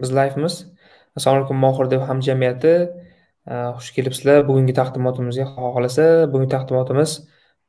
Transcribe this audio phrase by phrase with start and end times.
[0.00, 0.54] biz livemiz.
[1.16, 2.72] Assalomu alaykum mohir dev hamjamiyati
[3.78, 4.44] xush kelibsizlar.
[4.48, 7.14] Bugungi taqdimotimizga xudo xohlasa bugungi taqdimotimiz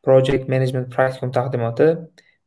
[0.05, 1.87] project management praktikum taqdimoti.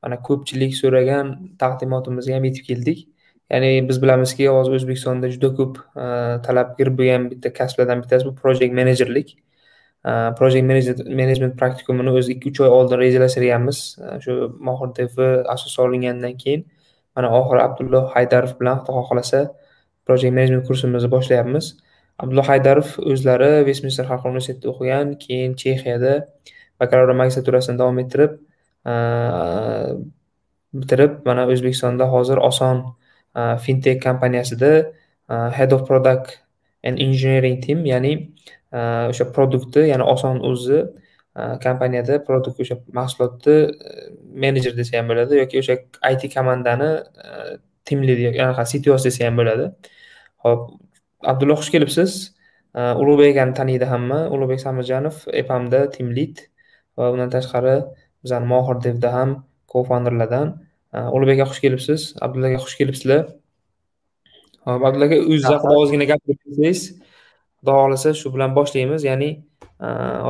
[0.02, 1.32] Mana ko'pchilik so'ragan
[1.62, 3.08] taqdimotimizga ham yetib keldik.
[3.52, 6.04] Ya'ni biz bilamizki hozir o'zbekistonda juda ko'p e,
[6.46, 9.34] talabgir bo'lgan bitta kasblardan bittasi bu project menejerlik
[10.08, 10.64] e, project
[11.20, 13.82] management praktikumini o'zi ikki uch oy oldin rejalashtirganmiz.
[14.04, 14.38] E, shu
[14.68, 15.18] mohir dev
[15.56, 16.64] asos solingandan keyin
[17.16, 19.42] mana oxiri abdulloh haydarov bilan xudo xohlasa
[20.06, 21.74] project management kursimizni boshlayapmiz.
[22.22, 26.14] Abdulla haydarov o'zlari vestminster xalqaro universitetida o'qigan keyin chexiyada
[26.80, 28.32] bakalavr magistraturasini davom ettirib
[30.80, 32.82] bitirib mana o'zbekistonda hozir oson
[33.64, 34.72] fintech kompaniyasida
[35.58, 36.38] head of product
[36.84, 38.12] and engineering team ya'ni
[38.72, 40.80] o'sha produktni ya'ni oson o'zi
[41.66, 43.56] kompaniyada produkt o'sha mahsulotni
[44.44, 45.78] menejer desa ham bo'ladi yoki o'sha
[46.12, 46.90] it komandani
[47.84, 49.66] team lead anaqa ctos desa ham bo'ladi.
[50.44, 50.62] Ho'p
[51.30, 52.10] abdulloh xush kelibsiz.
[53.02, 54.18] Ulug'bek akani taniydi hamma.
[54.34, 56.36] Ulug'bek samirjanov epamda team lead
[56.96, 57.76] va undan tashqari
[58.24, 59.30] bizani mohir devda ham
[59.70, 60.48] co founderlardan
[61.16, 62.00] ulug'bek aka xush kelibsiz.
[62.24, 63.22] Abdulla aka xush kelibsizlar.
[64.66, 66.80] Hop abdulla aka o'zingiz haqida ozgina gapirib bersangiz
[67.58, 69.02] xudo xohlasa shu bilan boshlaymiz.
[69.10, 69.30] Ya'ni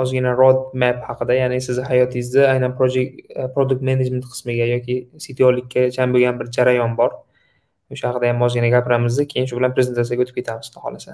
[0.00, 3.10] ozgina road map haqida ya'ni sizni hayotingizda aynan project
[3.54, 7.10] product management qismiga yoki ctolikka chan bo'lgan bir jarayon bor
[7.94, 11.12] o'sha haqida ham ozgina gapiramizda keyin shu bilan prezentatsiyaga o'tib ketamiz xudo xohlasa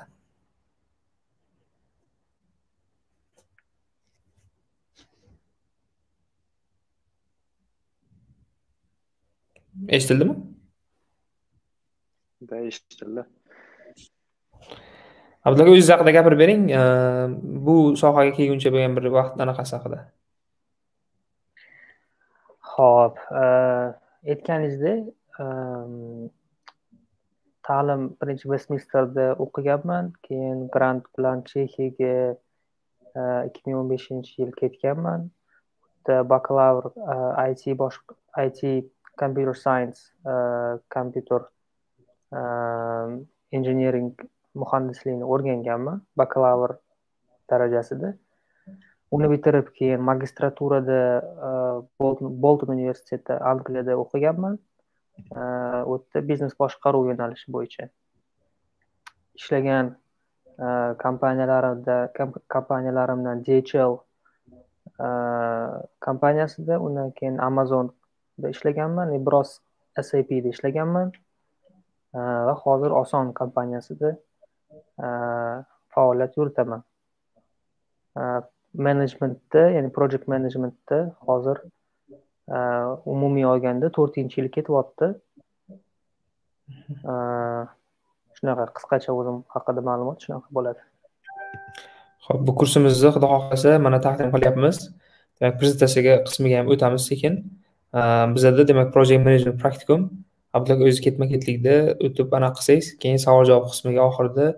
[9.97, 10.35] eshitildimi?
[12.69, 13.23] Eshitildi
[15.47, 16.63] abdulla aka o'zingiz haqida gapirib bering
[17.67, 19.99] bu sohaga kelguncha bo'lgan bir vaqt anaqasi haqida.
[22.73, 23.17] Ho'p
[24.33, 25.01] aytganingizdek
[27.69, 32.15] ta'lim birinchi vestminsterda o'qiganman keyin grant bilan chexiyaga
[33.21, 35.27] e, ikki ming o'n beshinchi yil ketganman.
[35.29, 37.99] U yerda bakalavr e, it bosh
[38.45, 38.91] it
[39.23, 40.01] computer science
[40.33, 40.35] e,
[40.97, 41.49] kompyuter
[43.59, 44.13] engineering
[44.63, 46.75] muhandisligini o'rganganman bakalavr
[47.51, 48.15] darajasida.
[49.17, 51.01] Uni bitirib keyin magistraturada
[52.01, 54.59] bolton universiteti angliyada o'qiganman.
[55.37, 57.89] Э, u yerda biznes boshqaruv yo'nalishi bo'yicha.
[59.39, 59.91] Ishlagan
[60.59, 60.69] э,
[61.03, 61.97] kompaniyalarimda
[62.55, 63.99] kompaniyalarimdan dhl
[65.07, 65.09] э,
[66.07, 69.59] kompaniyasida undan keyin amazonda ishlaganman e, biroz
[70.11, 71.13] sapda ishlaganman.
[72.49, 74.15] Va hozir oson kompaniyasida
[75.95, 76.83] faoliyat yuritaman.
[78.87, 81.61] Menejmentda ya'ni project managementda hozir
[82.49, 82.61] Э,
[83.05, 85.07] umumiy olganda to'rtinchi yil ketyapti
[87.05, 87.15] э,
[88.39, 90.81] shunaqa qisqacha o'zim haqida ma'lumot shunaqa bo'ladi.
[92.29, 94.79] Ho'p bu kursimizni xudo xohlasa mana taqdim qilyapmiz.
[95.41, 97.37] Demak prezentatsiyaga qismiga ham o'tamiz sekin.
[97.93, 98.01] Э,
[98.37, 100.07] bizada demak project management praktikum.
[100.57, 101.75] Abdulla o'zi ketma ketlikda
[102.09, 104.49] o'tib anaqa qilsangiz keyin savol javob qismiga oxirida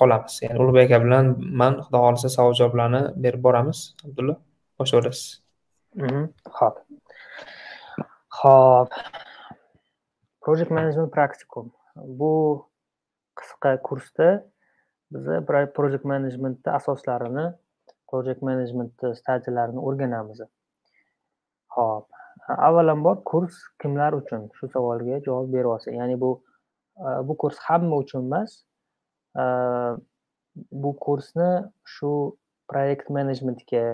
[0.00, 0.36] qolamiz.
[0.44, 3.80] Ya'ni ulug'bek aka bilan man xudo xohlasa savol javoblarni berib boramiz.
[4.08, 4.36] Abdulla
[4.78, 5.43] boshlayverasiz
[5.94, 6.28] Mhm.
[6.58, 6.76] ho'p.
[8.38, 8.90] Xo'p.
[10.44, 11.70] project management praktikum
[12.20, 12.32] bu
[13.38, 14.28] qisqa kursda
[15.12, 15.24] biz
[15.76, 17.46] project managementni asoslarini
[18.10, 20.40] project managementni stadiyalarini o'rganamiz.
[21.76, 22.06] Ho'p.
[22.48, 24.50] Avvalambor kurs kimlar uchun?
[24.56, 26.30] Shu savolga javob beryapsiz ya'ni bu
[26.98, 28.50] e, bu kurs hamma uchun emas.
[29.42, 29.44] E,
[30.82, 31.50] bu kursni
[31.94, 32.10] shu
[32.68, 33.84] proyekt menejmentga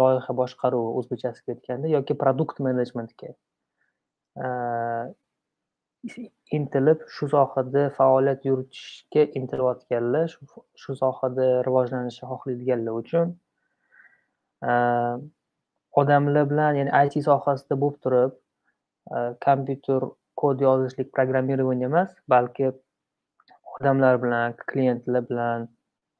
[0.00, 3.30] loyiha boshqaruvi o'zbekchasiga aytganda yoki produkt menejmentga
[6.58, 10.26] intilib shu sohada faoliyat yuritishga intilayotganlar
[10.82, 13.34] shu sohada rivojlanishni xohlaydiganlar uchun
[16.02, 18.32] odamlar bilan ya'ni it sohasida bo'lib turib
[19.46, 20.08] kompyuter
[20.42, 22.70] kod yozishlik programmirование emas balki
[23.74, 25.68] odamlar bilan klientlar bilan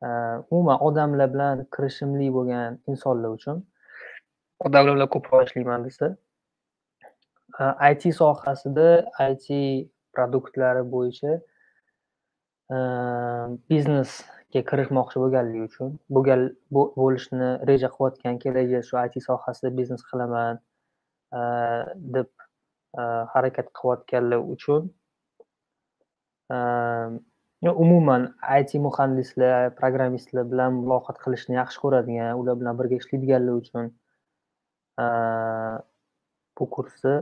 [0.03, 3.63] Э, umuman odamlar bilan kirishimli bo'lgan insonlar uchun.
[4.69, 6.09] Odamlar bilan ko'proq ishlayman desa
[7.61, 8.89] э, it sohasida
[9.29, 9.47] it
[10.15, 11.33] produktlari bo'yicha
[12.77, 12.79] э,
[13.71, 15.89] biznesga kirishmoqchi bo'lganligi uchun
[17.01, 20.61] bo'lishni reja qilayotgan kelajakda shu it sohasida biznes qilaman
[22.17, 22.29] deb
[23.33, 24.83] harakat qilayotganlar uchun
[27.63, 33.85] umuman it muhandislar programmistlar bilan muloqot qilishni yaxshi ko'radigan ular bilan birga ishlaydiganlar uchun
[36.59, 37.17] bu kursni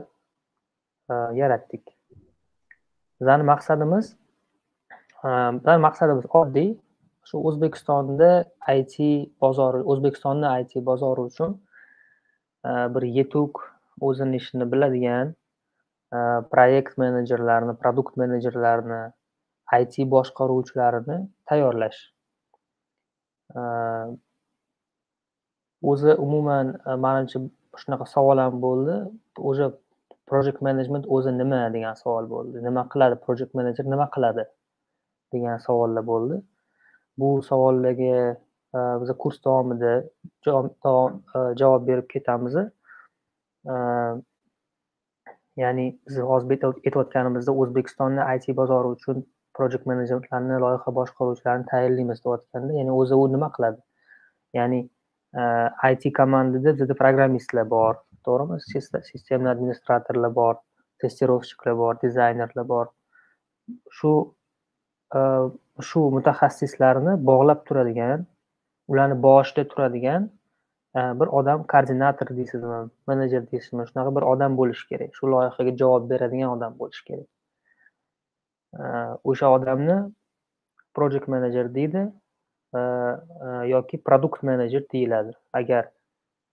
[1.41, 1.83] yaratdik.
[3.21, 4.15] Bizani maqsadimiz
[5.87, 6.75] maqsadimiz oddiy.
[7.25, 8.93] Shu o'zbekistonda it
[9.41, 11.57] bozori o'zbekistonni it bozori uchun
[12.65, 13.63] bir yetuk
[14.01, 15.33] o'zini ishini biladigan
[16.51, 19.01] proyekt menejerlarini produkt menejerlarini
[19.73, 21.99] it boshqaruvchilarini tayyorlash.
[25.91, 27.39] O'zi umuman e, manimcha
[27.81, 28.95] shunaqa savol ham bo'ldi.
[29.49, 29.67] O'sha
[30.29, 32.63] project management o'zi nima degan savol bo'ldi.
[32.67, 34.45] Nima qiladi project manager nima qiladi
[35.33, 36.39] degan savollar bo'ldi.
[37.19, 38.15] Bu savollarga
[38.77, 39.93] e, biz kurs davomida
[40.45, 42.57] javob e, berib ketamiz.
[45.63, 49.25] Ya'ni biz hozir aytayotganimizda o'zbekistonni it bozori uchun
[49.57, 53.81] project menejerlarni loyiha boshqaruvchilarini tayinlaymiz deyotganda ya'ni o'zi u nima qiladi?
[54.59, 54.79] Ya'ni
[55.41, 58.59] eh, it komandada bizada programmistlar bor to'g'rimi?
[59.11, 60.55] Sistema administratorlar bor
[61.03, 62.87] testirovщиklar bor dizaynerlar bor.
[63.97, 64.13] Shu
[65.19, 65.45] eh,
[65.89, 68.25] shu mutaxassislarni bog'lab turadigan
[68.87, 70.27] ularni boshida turadigan
[70.97, 72.81] eh, bir odam koordinator deysizmi
[73.11, 75.15] menejer deysizmi shunaqa bir odam bo'lishi kerak.
[75.17, 77.29] Shu loyihaga javob beradigan odam bo'lishi kerak.
[78.75, 79.95] Э, o'sha odamni
[80.93, 82.01] project manager deydi
[82.75, 85.31] э, э, yoki produkt menejer deyiladi.
[85.53, 85.91] Agar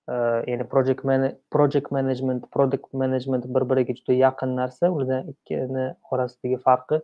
[0.08, 1.02] ya'ni project
[1.50, 7.00] project management product management bir biriga juda yaqin narsa ulardan ikkini orasidagi farqi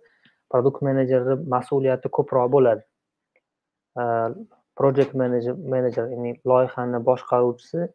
[0.50, 2.82] produkt menejerni mas'uliyati ko'proq bo'ladi.
[4.80, 7.88] Project manager manager ya'ni loyihani boshqaruvchisi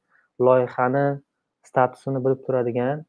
[0.48, 1.06] loyihani
[1.72, 3.06] statusini bilib turadigan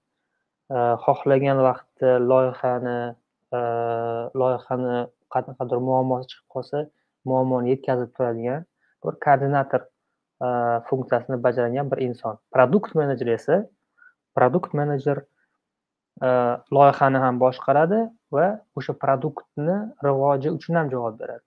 [1.06, 2.98] xohlagan vaqtda loyihani
[3.54, 4.94] Э, loyihani
[5.34, 6.78] qanaqadir muammosi chiqib qolsa
[7.30, 8.64] muammoni yetkazib turadigan
[9.04, 9.82] bir koordinator
[10.46, 10.48] e,
[10.88, 12.38] funksiyasini bajaradigan bir inson.
[12.54, 13.56] Produkt menejer esa
[14.36, 15.18] produkt menejer
[16.26, 16.28] e,
[16.76, 18.00] loyihani ham boshqaradi
[18.36, 18.46] va
[18.80, 21.44] o'sha produktni rivoji uchun ham javob beradi.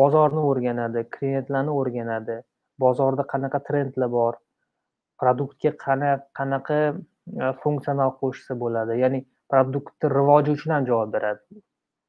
[0.00, 2.36] Bozorni o'rganadi klientlarni o'rganadi
[2.84, 4.34] bozorda qanaqa trendlar bor
[5.22, 5.72] produktga
[6.38, 9.00] qanaqa e, funksional qo'shsa bo'ladi.
[9.04, 11.60] Ya'ni produktni rivoji uchun ham javob beradi.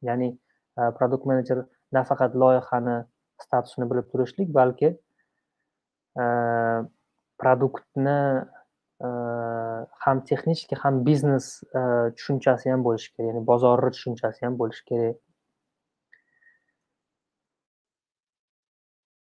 [0.08, 1.64] Ya'ni e, produkt menejer
[1.96, 2.98] nafaqat loyihani
[3.44, 4.90] statusini bilib turishlik balki
[6.24, 6.26] e,
[7.44, 8.18] produktni
[9.06, 9.10] e,
[10.06, 11.50] ham texnichеский ham biznes
[12.18, 15.18] tushunchasi ham bo'lishi kerak ya'ni bozorni tushunchasi ham bo'lishi kerak.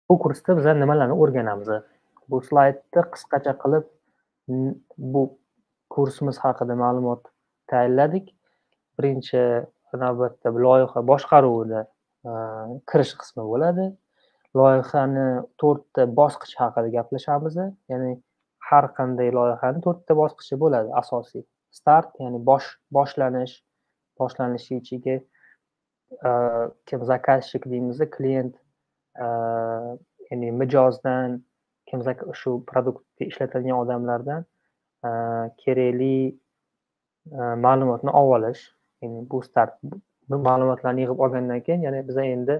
[0.09, 1.69] Bu kursda biza nimalarni o'rganamiz?
[2.29, 3.85] Bu slaydni qisqacha qilib
[5.13, 5.23] bu
[5.95, 7.32] kursimiz haqida ma'lumot
[7.71, 8.29] tayinladik.
[8.99, 9.41] Birinchi
[10.03, 11.81] navbatda loyiha boshqaruvida
[12.29, 12.31] e,
[12.89, 13.89] kirish qismi bo'ladi.
[14.59, 15.27] Loyihani
[15.61, 17.57] to'rtta bosqich haqida gaplashamiz.
[17.91, 18.13] Ya'ni
[18.69, 20.93] har qanday loyihani to'rtta bosqichi bo'ladi.
[21.01, 21.45] Asosiy
[21.79, 22.67] start ya'ni bosh
[22.97, 23.55] boshlanish
[24.19, 25.17] boshlanishi ichiga
[26.27, 26.31] e,
[26.87, 28.55] kim заказчик deymiz klient
[29.25, 29.27] e,
[30.29, 31.41] ya'ni mijozdan
[31.89, 32.05] kim
[32.41, 34.45] shu produktni ishlatadigan odamlardan
[35.63, 36.15] kerakli
[37.31, 38.61] Э, ma'lumotni olib olish
[39.03, 39.77] ya'ni bu start
[40.47, 42.55] ma'lumotlarni yig'ib olgandan keyin ya'ni biza endi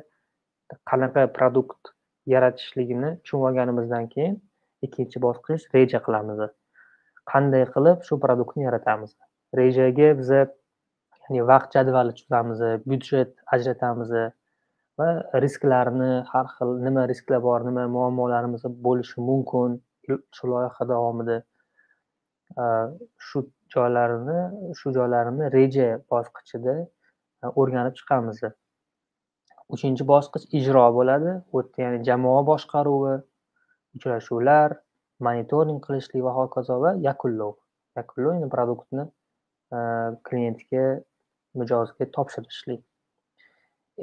[0.91, 1.89] qanaqa produkt
[2.33, 4.37] yaratishligini tushunib olganimizdan keyin
[4.87, 6.39] ikkinchi bosqich reja qilamiz.
[7.31, 9.11] Qanday qilib shu produktni yaratamiz?
[9.59, 14.13] Rejaga biza ya'ni vaqt jadvali tuzamiz byudjet ajratamiz
[15.01, 15.09] va
[15.45, 19.75] risklarni har xil nima risklar bor nima muammolarimiz bo'lishi mumkin
[20.07, 21.37] shu loyiha davomida.
[23.27, 28.41] Shu joylarini shu joylarini reja bosqichida e, o'rganib chiqamiz.
[29.75, 31.35] Uchinchi bosqich ijro bo'ladi.
[31.53, 33.15] U yerda ya'ni jamoa boshqaruvi
[33.97, 34.77] uchrashuvlar
[35.27, 37.55] monitoring qilishlik va hokazo va yakunlov.
[37.99, 39.77] Yakunlov ya'ni produktni e,
[40.29, 40.85] klientga
[41.61, 42.81] mijozga topshirishlik.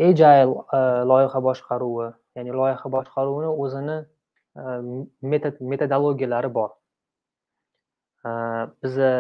[0.09, 0.81] Agile e,
[1.13, 2.09] loyiha boshqaruvi
[2.39, 4.01] ya'ni loyiha boshqaruvini o'zini
[5.33, 6.71] metod metodologiyalari bor.
[8.83, 9.11] Biza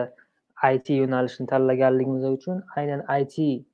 [0.62, 3.66] it yo'nalishini tanlaganligimiz uchun aynan it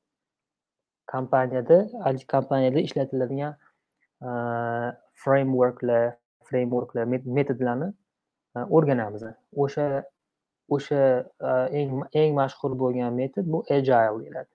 [1.06, 1.78] kompaniyada
[2.14, 3.56] it kompaniyada ishlatiladigan
[4.22, 4.28] e,
[5.14, 7.04] frameworklar frameworklar
[7.38, 7.88] metodlarni
[8.56, 9.22] e, o'rganamiz.
[9.56, 10.04] O'sha
[10.68, 11.02] o'sha
[11.40, 11.50] e,
[11.80, 14.50] eng eng mashhur bo'lgan metod bu agile deyiladi.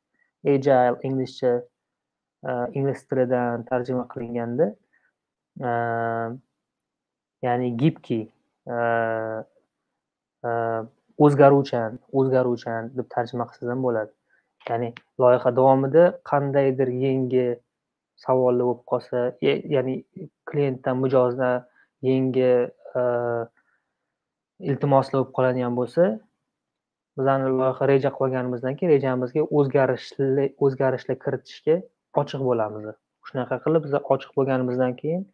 [0.46, 1.54] Agile inglizcha
[2.74, 4.76] ingliz tilidan tarjima qilinganda
[7.46, 8.26] ya'ni gibkiy
[11.26, 14.12] o'zgaruvchan o'zgaruvchan deb tarjima qilsangiz ham bo'ladi.
[14.70, 14.90] Ya'ni
[15.22, 17.46] loyiha davomida qandaydir yangi
[18.26, 19.96] savollar bo'lib qolsa e, ya'ni
[20.50, 21.66] klientdan mijozdan
[22.10, 22.52] yangi
[23.00, 23.02] e,
[24.72, 26.08] iltimoslar bo'lib qoladigan bo'lsa
[27.20, 31.78] bizani loyiha reja qilib olganimizdan keyin rejamizga o'zgarishlar o'zgarishlar kiritishga
[32.22, 32.86] ochiq bo'lamiz.
[33.28, 35.26] Shunaqa qilib biz ochiq bo'lganimizdan keyin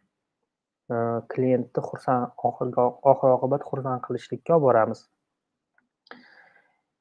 [0.92, 0.96] e,
[1.34, 5.06] klientni xursand oxirgi oxir oqibat xursand qilishlikka olib boramiz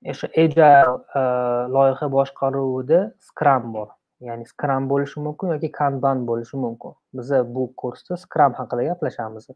[0.06, 3.90] o'sha agile э, loyiha boshqaruvida scrum bor.
[4.28, 6.94] Ya'ni scrum bo'lishi mumkin yoki kanban bo'lishi mumkin.
[7.14, 9.50] Biza bu kursda scrum haqida gaplashamiz.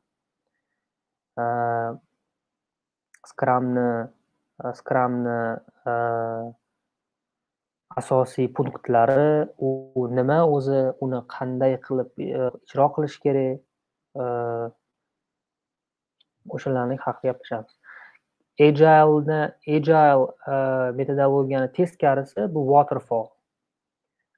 [1.42, 1.94] Э,
[3.26, 3.90] scrumni
[4.64, 5.38] э, scrumni
[8.00, 13.60] asosiy punktlari u nima o'zi uni qanday qilib e, ijro qilish kerak?
[16.56, 17.81] O'shalarni haqida gaplashamiz.
[18.60, 20.56] Agileni agile e,
[20.98, 23.28] metodologiyani teskarisi bu waterfall.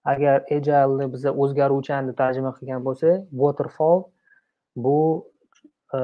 [0.05, 4.03] Agar agileni biza o'zgaruvchan deb tarjima qilgan bo'lsak waterfall
[4.75, 4.97] bu
[5.93, 5.99] e,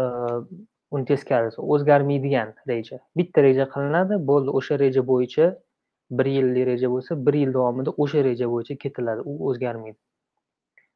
[0.91, 2.99] uni teskarisi o'zgarmaydigan reja.
[3.17, 5.47] Bitta reja qilinadi bo'ldi o'sha reja bo'yicha
[6.17, 9.97] bir yillik reja bo'lsa bir yil davomida o'sha reja bo'yicha ketiladi u o'zgarmaydi.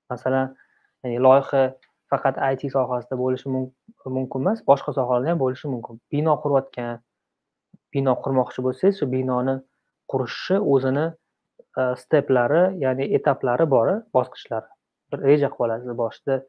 [0.10, 0.55] Masalan
[1.03, 1.63] ya'ni loyiha
[2.13, 6.00] faqat it sohasida bo'lishi mumkin emas boshqa sohalarda ham bo'lishi mumkin.
[6.12, 7.01] Bino qurayotgan
[7.93, 9.55] bino qurmoqchi bo'lsangiz shu binoni
[10.12, 11.05] qurishni o'zini
[11.79, 14.70] e, steplari ya'ni etaplari bor bosqichlari.
[15.12, 16.39] Bir reja qilib olasiz boshida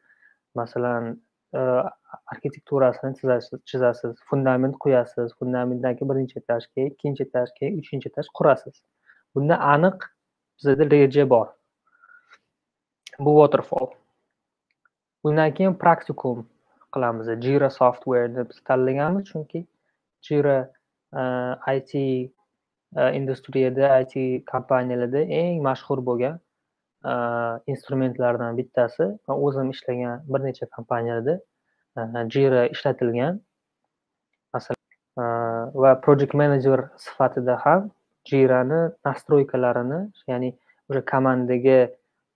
[0.60, 1.10] masalan
[1.58, 1.60] e,
[2.32, 3.12] arxitekturasini
[3.70, 8.80] chizasiz fundament quyasiz fundamentdan keyin birinchi etaj keyin ikkinchi etaj keyin uchinchi etaj qurasiz.
[9.34, 10.08] Bunda aniq
[10.58, 11.52] bizada reja bor.
[13.18, 13.92] Bu waterfall.
[15.24, 16.46] Undan keyin praktikum
[16.94, 17.28] qilamiz.
[17.44, 19.66] Jira softwareni biz tanlaganmiz chunki
[20.28, 20.58] jira
[21.20, 21.22] e,
[21.76, 24.14] it e, industriyada it
[24.52, 26.38] kompaniyalarda eng mashhur bo'lgan
[27.10, 27.12] e,
[27.72, 31.40] instrumentlardan bittasi man o'zim ishlagan bir necha kompaniyalarda
[32.34, 33.40] jira ishlatilgan.
[34.54, 34.84] Masalan
[35.82, 37.90] va project manager sifatida ham
[38.30, 40.00] jirani nastroykalarini
[40.30, 40.50] ya'ni
[40.90, 41.78] o'sha komandaga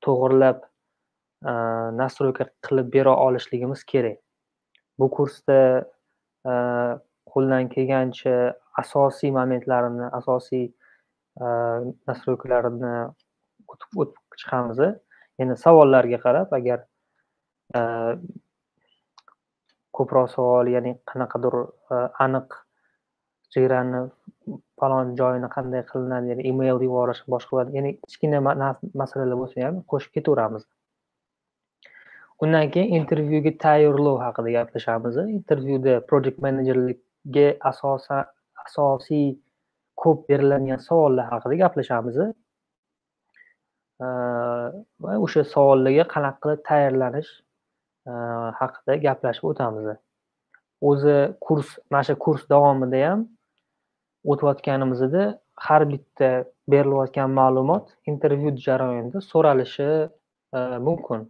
[0.07, 0.68] to'g'irlab
[1.47, 4.19] Э, настройка qilib bera olishligimiz kerak.
[4.99, 5.59] Bu kursda
[6.51, 6.55] э,
[7.31, 8.33] qo'ldan kelgancha
[8.83, 11.51] asosiy momentlarini asosiy э,
[12.11, 12.95] настройкалаrini
[13.71, 14.81] o'tib chiqamiz
[15.39, 16.83] endi savollarga qarab agar
[19.99, 21.55] ko'proq savol ya'ni qanaqadir
[22.27, 22.57] aniq
[23.55, 24.01] chegarani
[24.81, 28.43] falon joyini qanday qilinadi email yuborish boshqa ya'ni kichkina
[29.03, 30.67] masalalar bo'lsa ham qo'shib ketaveramiz.
[32.43, 38.25] Undan keyin intervyuga tayyorlov haqida gaplashamiz intervyuda project menejerlikka asosan
[38.65, 39.29] asosiy
[40.03, 42.19] ko'p beriladigan savollar haqida gaplashamiz
[45.05, 47.33] va o'sha savollarga qanaqa qilib tayyorlanish
[48.61, 49.87] haqida gaplashib o'tamiz
[50.91, 51.17] o'zi
[51.47, 53.21] kurs mana shu kurs davomida ham
[54.33, 55.25] o'tayotganimizda
[55.67, 56.29] har bitta
[56.73, 59.91] berilayotgan ma'lumot intervyu jarayonida so'ralishi
[60.89, 61.21] mumkin.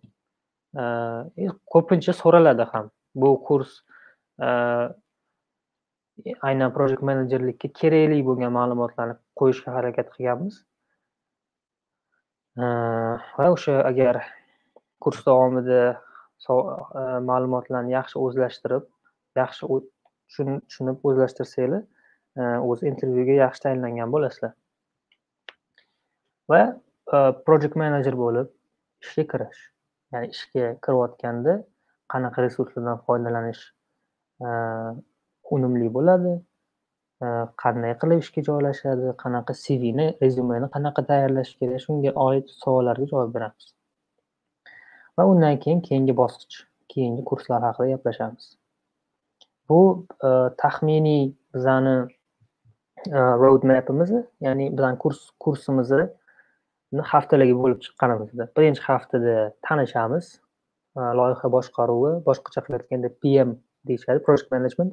[0.74, 2.90] Ko'pincha so'raladi ham.
[3.14, 3.82] Bu kurs
[6.42, 10.64] aynan project menejerlikka kerakli bo'lgan ma'lumotlarni qo'yishga harakat qilganmiz.
[12.58, 14.22] Va o'sha agar
[15.00, 16.00] kurs davomida
[17.30, 18.84] ma'lumotlarni yaxshi o'zlashtirib
[19.38, 19.62] yaxshi
[20.34, 21.82] tushunib o'zlashtirsanglar
[22.70, 24.52] o'z intervyuga yaxshi tayinlangan bo'lasizlar.
[26.50, 26.62] Va
[27.46, 28.48] project manager bo'lib
[29.02, 29.60] ishga kirish.
[30.12, 31.54] Ya'ni ishga kirayotganda
[32.12, 33.62] qanaqa resurslardan foydalanish
[34.46, 34.48] e,
[35.56, 36.34] unumli bo'ladi
[37.24, 37.26] e,
[37.62, 43.72] qanday qilib ishga joylashadi qanaqa cvni rezyumeni qanaqa tayyorlash kerak shunga oid savollarga javob beramiz.
[45.16, 46.62] Va undan keyin keyingi bosqich
[46.94, 48.46] keyingi kurslar haqida gaplashamiz.
[49.68, 49.80] Bu
[50.28, 50.30] e,
[50.62, 51.24] taxminiy
[51.54, 51.96] bizani
[53.42, 54.10] road mapimiz
[54.46, 56.06] ya'ni bizani kurs kursimizni
[57.12, 59.34] haftalarga bo'lib chiqqanimizda birinchi haftada
[59.68, 60.26] tanishamiz.
[61.18, 63.50] Loyiha boshqaruvi boshqacha qilib aytganda pm
[63.88, 64.18] deyishadi.
[64.26, 64.92] Project management.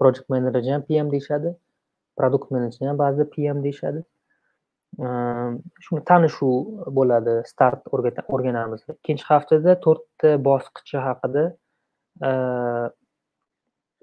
[0.00, 1.54] Project manager ham pm deyishadi.
[2.16, 4.00] Produkt menejer ham ba'zida pm deyishadi.
[5.84, 6.54] Shuni tanishuv
[6.98, 7.34] bo'ladi.
[7.52, 8.80] Start o'rganamiz.
[8.96, 11.44] Ikkinchi haftada to'rtta bosqichi haqida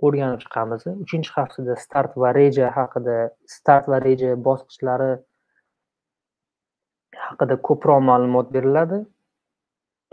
[0.06, 0.82] o'rganib chiqamiz.
[1.06, 3.18] Uchinchi haftada start va reja haqida
[3.58, 5.12] start va reja bosqichlari
[7.34, 9.04] haqida ko'proq ma'lumot beriladi.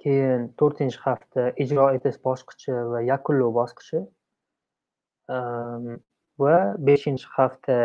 [0.02, 4.00] Keyin to'rtinchi hafta ijro etish bosqichi va yakunlov bosqichi.
[5.36, 5.98] Ehm,
[6.40, 6.56] va
[6.88, 7.76] beshinchi hafta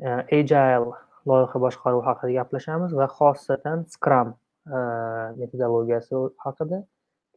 [0.00, 0.94] e, agile
[1.28, 4.34] loyiha boshqaruvi haqida gaplashamiz va xosatan scrum
[4.76, 4.78] e,
[5.40, 6.82] metodologiyasi haqida.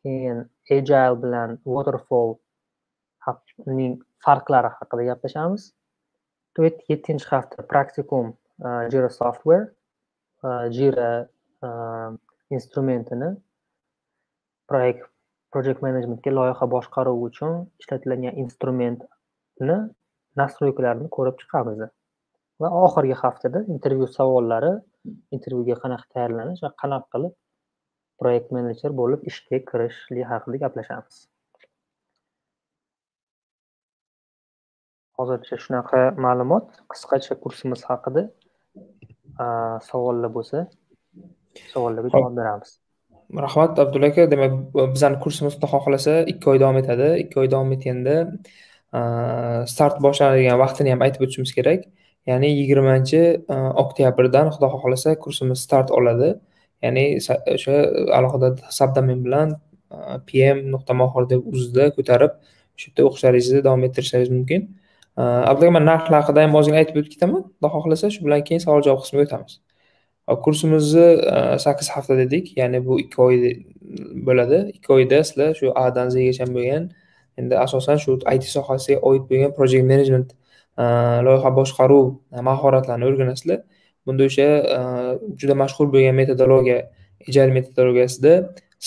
[0.02, 0.44] Keyin
[0.78, 2.38] agile bilan waterfall
[3.80, 5.72] ning farqlari haqida gaplashamiz.
[6.92, 8.32] Yettinchi hafta praktikum
[8.66, 9.66] e, jira software.
[10.78, 11.10] Jira
[12.58, 13.30] instrumentini.
[14.70, 15.06] Proyekt
[15.52, 19.78] project managementga loyiha boshqaruvi uchun ishlatiladigan instrumentni
[20.40, 21.80] настройкalarini ko'rib chiqamiz.
[22.62, 24.74] Va oxirgi haftada intervyu savollari
[25.36, 27.34] intervyuga qanaqa tayyorlanish va qanaqa qilib
[28.22, 31.16] proyekt menejer bo'lib ishga kirishlik haqida gaplashamiz.
[35.18, 38.22] Hozircha shunaqa ma'lumot qisqacha kursimiz haqida
[39.90, 40.68] savollar bo'lsa
[41.74, 42.78] savollarga javob beramiz.
[43.46, 44.26] Rahmat abdulla aka.
[44.32, 44.54] Demak
[44.96, 47.10] bizani kursimiz xudo xohlasa ikki oy davom etadi.
[47.24, 48.16] Ikki oy davom etganda
[49.74, 51.88] start boshlanadigan vaqtini ham aytib o'tishimiz kerak.
[52.30, 53.22] Ya'ni yigirmanchi
[53.84, 56.34] oktyabrdan xudo xohlasa kursimiz start oladi.
[56.86, 57.06] Ya'ni
[57.56, 57.78] o'sha
[58.20, 59.56] alohida sabdomen bilan
[60.28, 62.34] pm nuqta mohir deb uzda ko'tarib
[62.80, 64.62] shu yerda o'qishlaringizni davom ettirishlaringiz mumkin
[65.18, 69.02] Abdurahmon narxlar haqida ham ozgina aytib o'tib ketaman xudo xohlasa shu bilan keyin savol javob
[69.04, 69.54] qismiga o'tamiz.
[70.46, 72.52] Kursimizni e, sakkiz hafta dedik.
[72.58, 73.38] Ya'ni bu ikki oy
[74.28, 74.60] bo'ladi.
[74.76, 76.90] Ikki oyda sizlar shu adan zgacha bo'lgan
[77.40, 80.30] endi asosan shu it sohasiga oid bo'lgan project management
[80.78, 80.84] e,
[81.28, 82.08] loyiha boshqaruv
[82.38, 83.60] e, mahoratlarini o'rganasizlar.
[84.06, 84.48] Bunda o'sha
[85.40, 86.80] juda mashhur bo'lgan metodologiya
[87.28, 88.34] agile metodologiyasida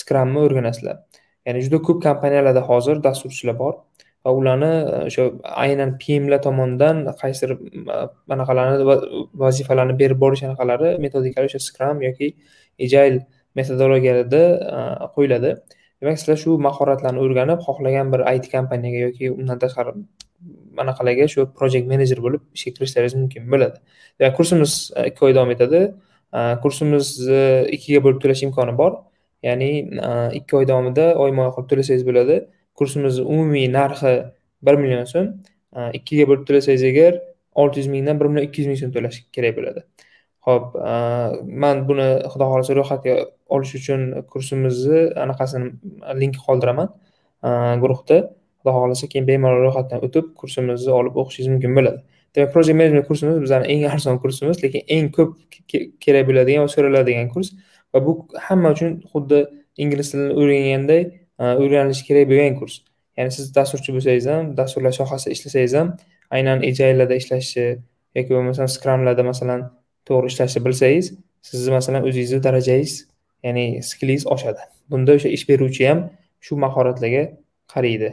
[0.01, 0.97] scrumni o'rganasizlar.
[1.47, 3.75] Ya'ni juda ko'p kompaniyalarda hozir dasturchilar bor.
[4.25, 5.27] Va ularni e, o'sha
[5.65, 7.99] aynan pmlar tomonidan qaysidir e,
[8.37, 8.77] anaqalarni
[9.43, 12.29] vazifalarni berib borish anaqalari metodikalar o'sha scrum yoki
[12.87, 13.21] agile
[13.59, 14.43] metodologiyalarda
[14.77, 14.81] e,
[15.15, 15.55] qo'yiladi.
[16.01, 19.93] Demak sizlar shu mahoratlarni o'rganib xohlagan bir it kompaniyaga yoki undan tashqari
[20.85, 23.77] anaqalarga shu project menejer bo'lib ishga kirishlaringiz mumkin bo'ladi.
[24.21, 25.83] Demak kursimiz e, ikki oy davom etadi.
[26.63, 27.45] Kursimizni
[27.77, 28.93] ikkiga bo'lib to'lash imkoni bor.
[29.49, 29.71] Ya'ni
[30.09, 32.37] e, ikki oy davomida oyma oy qilib to'lasangiz bo'ladi.
[32.79, 34.15] Kursimizni umumiy narxi
[34.67, 35.27] bir million so'm
[35.77, 37.21] e, ikkiga bo'lib to'lasangiz agar
[37.63, 39.85] olti yuz mingdan bir million ikki yuz ming so'm to'lash kerak bo'ladi.
[40.49, 40.93] Ho'p e,
[41.65, 43.17] man buni xudo xohlasa ro'yxatga
[43.57, 45.73] olish uchun kursimizni anaqasini
[46.21, 46.89] link qoldiraman
[47.47, 47.51] e,
[47.83, 48.19] guruhda.
[48.61, 52.01] Xudo xohlasa keyin bemalol ro'yxatdan o'tib kursimizni olib o'qishingiz mumkin bo'ladi.
[52.35, 55.31] Demak project management kursimiz bizani eng arzon kursimiz lekin eng ko'p
[56.05, 57.49] kerak bo'ladigan va so'raladigan kurs
[57.93, 58.13] va bu
[58.47, 59.41] hamma uchun xuddi
[59.83, 61.03] ingliz tilini o'rganganday
[61.63, 62.81] o'rganish kerak bo'lgan kurs.
[63.19, 65.89] Ya'ni siz dasturchi bo'lsangiz ham dasturlash sohasida ishlasangiz ham
[66.37, 67.67] aynan ejaillarda ishlashni
[68.17, 69.67] yoki bo'lmasam skramlarda masalan
[70.09, 71.13] to'g'ri ishlashni bilsangiz
[71.51, 72.95] sizni masalan o'zingizni darajangiz
[73.47, 74.63] ya'ni skillingiz oshadi.
[74.91, 76.03] Bunda o'sha ish beruvchi ham
[76.47, 77.23] shu mahoratlarga
[77.73, 78.11] qaraydi.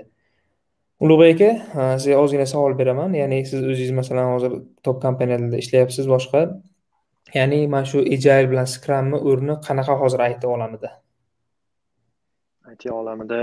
[1.03, 3.13] Ulug'bek aka e, sizga ozgina savol beraman.
[3.21, 4.53] Ya'ni siz o'zingiz masalan hozir
[4.85, 6.45] top kompaniyalarda ishlayapsiz boshqa.
[7.39, 10.89] Ya'ni mana shu agile bilan scrumni o'rni qanaqa hozir it olamida?
[12.73, 13.39] It olamida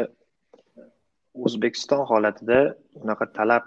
[1.47, 2.59] o'zbekiston holatida
[3.03, 3.65] unaqa talab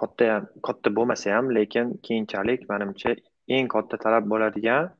[0.00, 3.10] katta ham katta bo'lmasa ham lekin keyinchalik manimcha
[3.56, 4.90] eng katta talab bo'ladigan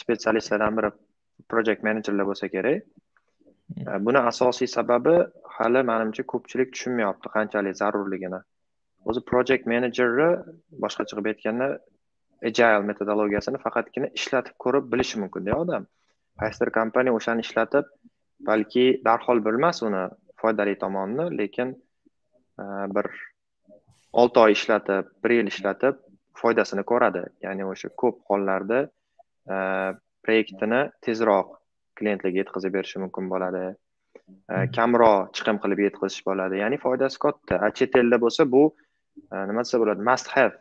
[0.00, 0.90] spetsialistlardan biri
[1.52, 2.84] project menejerlar bo'lsa kerak.
[4.06, 5.14] Buni asosiy sababi
[5.56, 8.40] hali manimcha ko'pchilik tushunmayapti qanchalik zarurligini.
[9.08, 10.28] O'zi project menejerni
[10.84, 11.68] boshqacha qilib aytganda
[12.48, 15.82] agile metodologiyasini faqatgina ishlatib ko'rib bilishi mumkinda odam.
[16.40, 17.84] Qaysidir kompaniya o'shani ishlatib
[18.40, 21.70] balki darhol bilmas uni foydali tomonini lekin
[22.60, 22.64] e,
[22.96, 23.06] bir
[24.12, 26.00] olti oy ishlatib bir yil ishlatib
[26.40, 27.24] foydasini ko'radi.
[27.42, 28.80] Ya'ni o'sha ko'p hollarda
[29.54, 29.56] e,
[30.24, 31.56] proyektini tezroq
[31.98, 33.64] klientlarga yetkazib berishi mumkin bo'ladi.
[34.76, 36.60] Kamroq chiqim qilib yetkazish bo'ladi.
[36.62, 37.60] Ya'ni foydasi katta.
[37.66, 38.64] A chet elda bo'lsa bu
[39.32, 40.54] nima desa bo'ladi must have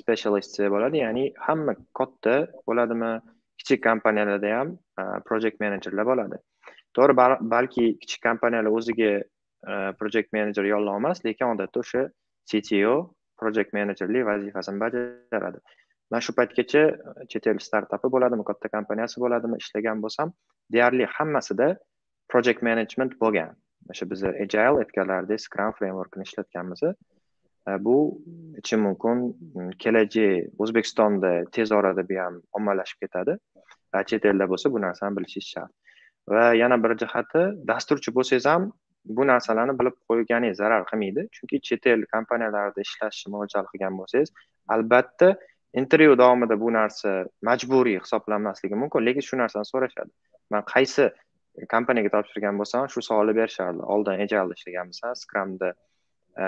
[0.00, 1.00] specialist desa bo'ladi.
[1.04, 2.34] Ya'ni hamma katta
[2.68, 3.12] bo'ladimi?
[3.60, 4.72] Kichik kompaniyalarda ham
[5.28, 6.40] project menejerlar bo'ladi
[6.96, 7.14] to'g'ri
[7.54, 9.12] balki kichik kompaniyalar o'ziga
[9.72, 12.02] e, project menejer yollab olmas lekin odatda o'sha
[12.50, 12.94] cto
[13.40, 15.58] project menejerlik vazifasini bajaradi.
[16.10, 16.84] Man shu paytgacha
[17.22, 20.32] e, chet el startapi bo'ladimi katta kompaniyasi bo'ladimi ishlagan bo'lsam
[20.76, 21.68] deyarli hammasida
[22.32, 23.54] project management bo'lgan.
[23.92, 26.84] O'sha biza agile aytganlaridek scrum frameworkini ishlatganmiz.
[26.90, 26.92] E,
[27.86, 27.96] bu
[28.56, 29.26] aytishim mumkin
[29.82, 33.38] kelajak o'zbekistonda tez orada bu ham ommalashib ketadi.
[34.10, 35.72] Chet elda bo'lsa bu narsani bilishingiz shart.
[36.28, 38.72] Va yana bir jihati dasturchi bo'lsangiz ham
[39.04, 41.26] bu narsalarni bilib qo'yganingiz zarar qilmaydi.
[41.36, 44.32] Chunki chet el kompaniyalarida ishlashni mo'ljal qilgan bo'lsangiz
[44.74, 45.34] albatta
[45.80, 47.10] intervyu davomida bu narsa
[47.48, 49.06] majburiy hisoblanmasligi mumkin.
[49.06, 50.10] Lekin shu narsani so'rashadi.
[50.50, 51.10] Man qaysi
[51.74, 53.82] kompaniyaga topshirgan bo'lsam shu savolni berishardi.
[53.94, 55.68] Oldin agile ishlaganmisan scrumda
[56.42, 56.44] e,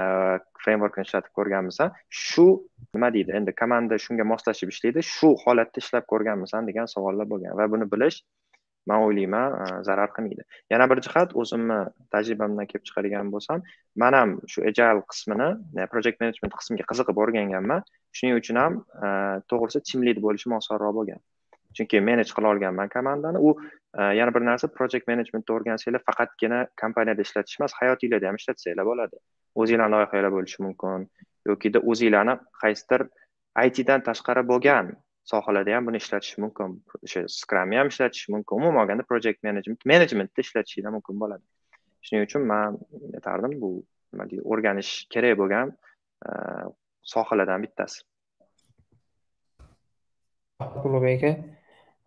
[0.65, 1.93] frameworkni ishlatib ko'rganmisan.
[2.25, 2.47] Shu
[2.95, 3.37] nima deydi?
[3.39, 5.05] Endi komanda shunga moslashib ishlaydi.
[5.15, 8.23] Shu holatda ishlab ko'rganmisan degan savollar bo'lgan va buni bilish
[8.87, 10.45] man o'ylayman e, zarar qilmaydi.
[10.73, 11.79] Yana bir jihat o'zimni
[12.15, 13.65] tajribamdan kelib chiqargan bo'lsam
[14.03, 15.49] man ham shu agile qismini
[15.81, 17.87] e, project management qismiga qiziqib o'rganganman.
[18.17, 19.09] Shuning uchun ham e,
[19.53, 21.21] to'g'risi team lead bo'lishim osonroq bo'lgan.
[21.77, 23.39] Chunki manage qila olganman komandani.
[23.49, 23.51] U
[24.21, 29.17] yana bir narsa project managementni o'rgansanglar faqatgina kompaniyada ishlatish emas hayotinglarda ham ishlatsanglar bo'ladi.
[29.63, 31.07] O'zinglarni loyihalar bo'lishi mumkin
[31.51, 33.05] yokida o'zinglarni qaysidir
[33.65, 34.91] itdan tashqari bo'lgan
[35.31, 36.79] sohalarda ham buni ishlatish mumkin.
[37.05, 38.57] O'sha scrumni ham ishlatish mumkin.
[38.61, 41.45] Umuman olganda project management managementda ishlatishinglar mumkin bo'ladi.
[42.07, 42.79] Shuning uchun man
[43.19, 43.71] aytardim bu
[44.13, 45.73] nima deydi o'rganish kerak bo'lgan
[46.27, 46.31] e,
[47.15, 48.05] sohalardan bittasi.
[50.87, 51.33] Ulug'bek aka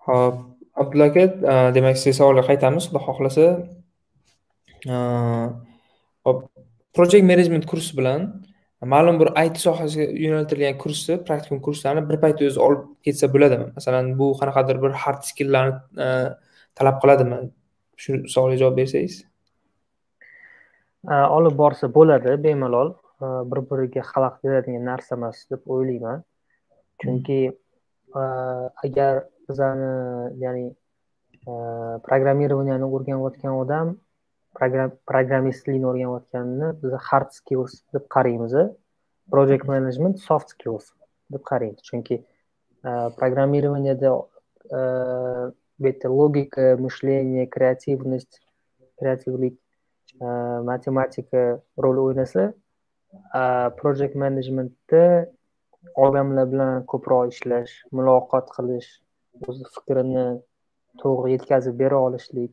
[0.08, 0.46] ho'p e,
[0.82, 2.88] abdulla aka e, demak sizga savolga qaytamiz.
[2.90, 3.46] Xudo xohlasa
[6.26, 6.38] hop
[6.96, 8.30] project management kursi bilan
[8.82, 13.68] ma'lum bir it sohasiga yo'naltirilgan kursni praktikum kurslarni bir paytda o'zi olib ketsa bo'ladimi?
[13.76, 16.08] Masalan bu qanaqadir bir hard skilllarni e,
[16.76, 17.40] talab qiladimi?
[18.04, 19.20] Shu savolga javob bersangiz.
[21.12, 22.94] E, olib borsa bo'ladi bemalol.
[23.20, 26.24] E, bir biriga xalaqit beradigan narsa emas deb o'ylayman.
[27.04, 27.42] Chunki
[28.84, 29.92] agar bizani
[30.44, 30.66] ya'ni
[32.08, 33.92] programmirованияni o'rganayotgan odam
[34.58, 38.56] programmistlikni o'rganayotganini biz hard skills deb qaraymiz
[39.32, 40.92] project management soft skills
[41.32, 41.82] deb qaraymiz.
[41.90, 44.12] Chunki e, programmirованияda
[44.78, 44.80] e,
[45.80, 48.42] bu yerda logika мышление kreativnost
[49.00, 49.56] kreativlik
[50.64, 52.54] matematika rol o'ynasa
[53.82, 55.04] project managementda
[55.96, 58.90] odamlar bilan ko'proq ishlash muloqot qilish
[59.48, 60.26] o'z fikrini
[61.02, 62.52] to'g'ri yetkazib bera olishlik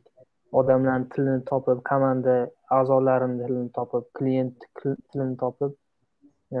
[0.51, 2.35] odamlarni tilini topib komanda
[2.79, 5.71] a'zolarini tilini topib klient tilini topib
[6.57, 6.59] e,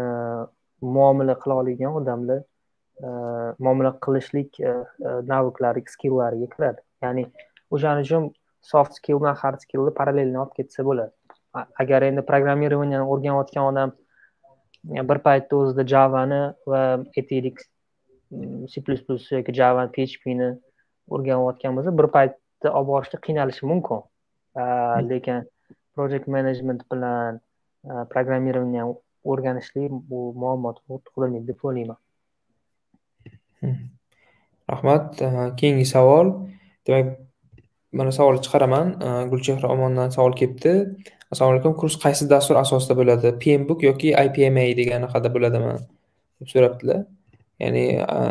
[0.81, 3.07] muomala qila oladigan odamlar e,
[3.59, 4.73] muomala qilishlik e,
[5.07, 6.81] e naviklari skillariga kiradi.
[7.03, 7.23] Ya'ni
[7.71, 8.29] o'shaning uchun
[8.71, 11.13] soft skill bilan hard skillni parallelni olib ketsa bo'ladi.
[11.81, 13.95] Agar endi programmirованияni o'rganayotgan odam
[14.83, 16.81] bir paytda o'zida javani va
[17.17, 17.63] aytaylik
[18.71, 20.49] c plus plus yoki java phpni
[21.15, 24.01] o'rganayotgan bo'lsa bir payt paytda olib borishda qiynalishi mumkin.
[25.09, 25.45] Lekin
[25.95, 27.39] project management bilan
[28.11, 28.83] programmirование
[29.25, 31.97] o'rganishlik bu muammo tug'dirmaydi deb o'ylayman.
[34.69, 35.21] Rahmat.
[35.59, 36.49] Keyingi savol.
[36.87, 37.17] Demak
[37.91, 38.95] mana savol chiqaraman.
[39.29, 40.95] Gulchehra omondan savol kelibdi.
[41.31, 41.75] Assalomu alaykum.
[41.81, 43.33] Kurs qaysi dastur asosida bo'ladi?
[43.41, 45.77] Pmbook yoki ipma degan anaqada bo'ladimi?
[46.39, 47.05] deb so'rabdilar
[47.63, 47.83] ya'ni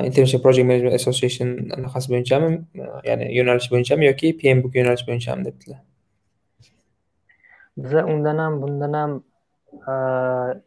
[0.08, 2.50] international project management association anaqasi bo'yichami
[3.10, 5.80] ya'ni yo'nalish bo'yichami yoki pmbook yo'nalish bo'yichami debdilar
[7.84, 9.12] biza undan ham bundan ham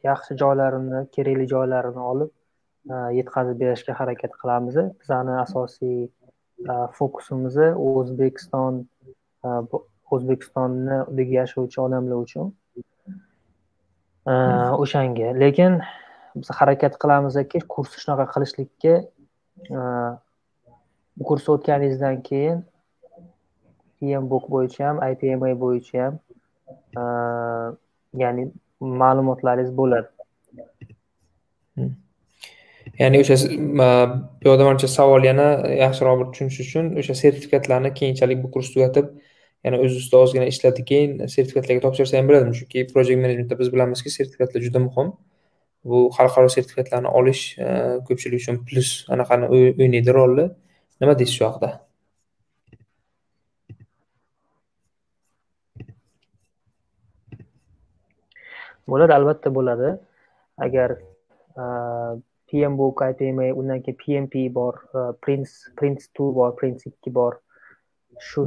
[0.10, 2.32] yaxshi joylarini kerakli joylarini olib
[3.20, 4.76] yetkazib berishga harakat qilamiz.
[5.02, 6.08] Bizani asosiy
[7.00, 7.58] fokusimiz
[7.90, 8.84] o'zbekiston
[10.12, 12.54] o'zbekistonni yashovchi odamlar uchun
[14.84, 15.34] o'shanga.
[15.44, 15.82] Lekin
[16.42, 18.94] biz harakat qilamizki kursni shunaqa qilishlikka
[19.78, 19.80] e,
[21.30, 22.64] kurs o'tganingizdan keyin
[24.00, 26.20] pmbook bo'yicha ham ipma bo'yicha ham
[27.00, 27.04] e,
[28.24, 28.50] ya'ni
[29.02, 30.08] ma'lumotlaringiz bo'ladi.
[33.00, 33.36] Ya'ni o'sha
[33.80, 35.48] bu yoqda manimcha savol yana
[35.84, 39.12] yaxshiroq bir tushunish uchun o'sha sertifikatlarni keyinchalik bu kurs tugatib
[39.68, 42.56] yana o'z ustida ozgina ishlatib keyin sertifikatlarga topshirsa ham bo'ladimi?
[42.60, 45.14] Chunki project managementda biz bilamizki sertifikatlar juda muhim.
[45.84, 47.68] Bu xalqaro sertifikatlarni olish e,
[48.08, 50.46] ko'pchilik uchun plyus anaqani o'ynaydi rolni
[51.02, 51.70] nima deysiz shu haqida
[58.92, 59.90] bo'ladi albatta bo'ladi.
[60.66, 60.96] Agar
[61.62, 61.66] e,
[62.52, 67.40] pmbook ipma undan keyin pmp bor e, prince prince two bor prince ikki bor.
[68.20, 68.46] Shu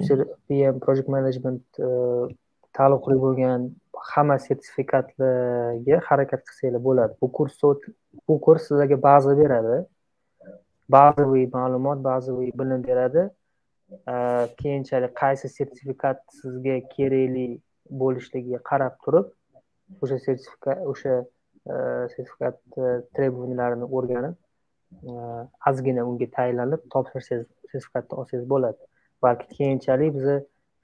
[0.49, 1.64] pm project management
[2.77, 7.12] taalluqli bo'lgan hamma sertifikatlarga harakat qilsanglar bo'ladi.
[7.22, 7.62] Bu kurs
[8.28, 9.87] bu kurs sizlarga baza beradi.
[10.88, 13.31] Bazaviy ma'lumot bazaviy bilim beradi.
[14.61, 17.46] Keyinchalik qaysi sertifikat sizga kerakli
[18.02, 19.26] bo'lishligiga qarab turib
[20.02, 21.14] o'sha sertifikat o'sha
[22.14, 22.57] sertifikat
[23.16, 24.35] требованияларni o'rganib
[25.68, 28.81] ozgina unga tayinlanib topshirsangiz sertifikatni olsangiz bo'ladi.
[29.22, 30.37] Balki keyinchalik biza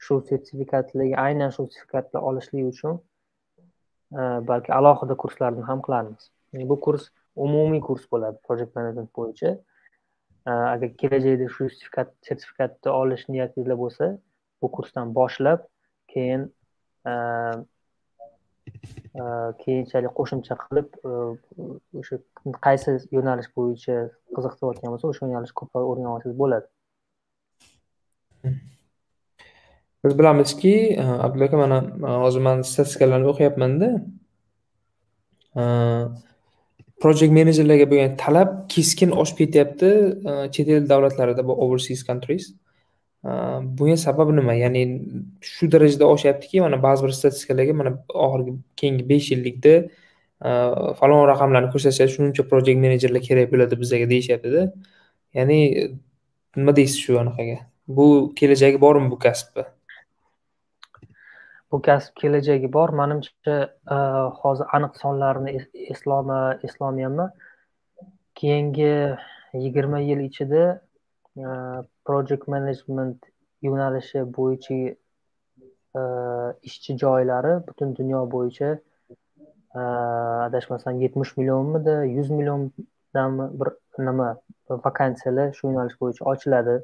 [0.07, 2.99] shu sertifikatlarga aynan shu sertifikatni olishlik uchun
[4.19, 6.31] e, balki alohida kurslarni ham qilarmiz.
[6.73, 7.09] Bu kurs
[7.47, 9.51] umumiy kurs bo'ladi project management bo'yicha.
[10.51, 14.13] E, agar kelajakda shu sertifikat sertifikatni olish niyatingizda bo'lsa
[14.63, 15.67] bu kursdan boshlab
[16.15, 16.49] keyin
[17.11, 17.13] e,
[19.65, 20.89] keyinchalik qo'shimcha qilib
[22.01, 22.19] o'sha
[22.67, 23.97] qaysi yo'nalish bo'yicha
[24.37, 26.67] qiziqtirayotgan bo'lsa o'sha yo'nalish ko'proq o'rganib olsangiz bo'ladi
[28.43, 28.59] hmm.
[30.09, 33.89] Biz bilamizki e, abdulla aka mana e, hozir man statistikalarni o'qiyapmanda.
[35.57, 35.63] E,
[37.03, 39.91] project menejerlarga bo'lgan talab keskin oshib ketyapti
[40.55, 42.55] chet el davlatlarida bu overseas countries.
[43.79, 44.55] Bunga sabab nima?
[44.55, 44.83] Ya'ni
[45.53, 47.93] shu darajada oshyaptiki mana ba'zi bir statistikalarga mana
[48.27, 49.75] oxirgi keyingi besh yillikda
[51.01, 54.63] falon raqamlarni ko'rsatsa shuncha project menejerlar kerak bo'ladi bizlarga deyishyaptida.
[55.39, 55.59] Ya'ni
[56.57, 57.59] nima deysiz shu anaqaga?
[57.97, 58.07] Bu
[58.39, 59.65] kelajagi bormi bu kasbni
[61.73, 62.89] bu kasb kelajagi bor.
[63.01, 63.57] Manimcha
[63.97, 63.99] e,
[64.43, 65.55] hozir aniq sonlarni
[65.95, 67.33] esloma eslolmayapman
[68.41, 68.93] keyingi
[69.65, 70.65] yigirma yil ichida
[71.37, 71.47] e,
[72.07, 73.31] project management
[73.69, 74.81] yo'nalishi bo'yicha
[76.01, 76.03] e,
[76.71, 78.77] ishchi joylari butun dunyo bo'yicha
[79.79, 83.69] adashmasam yetmish millionmidi yuz milliondanmi bir
[84.07, 84.29] nima
[84.87, 86.77] vakansiyalar shu yo'nalish bo'yicha ochiladi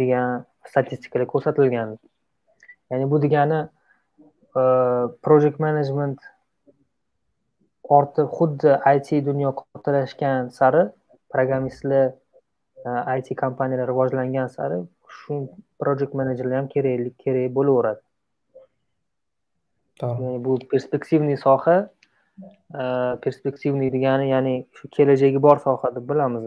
[0.00, 1.92] degan statistikalar ko'rsatilgan
[2.90, 3.60] ya'ni bu degani
[5.26, 6.18] project management
[7.98, 10.82] ortib xuddi it dunyo kattalashgan sari
[11.32, 12.12] programmistlar
[13.18, 14.78] it kompaniyalar rivojlangan sari
[15.18, 15.48] shu
[15.80, 18.02] project menejerlar ham kerak kerak bo'laveradi.
[20.02, 21.76] Ya'ni bu perspektivniy soha
[23.24, 26.44] perspektivniy degani ya'ni shu kelajagi bor soha deb bilamiz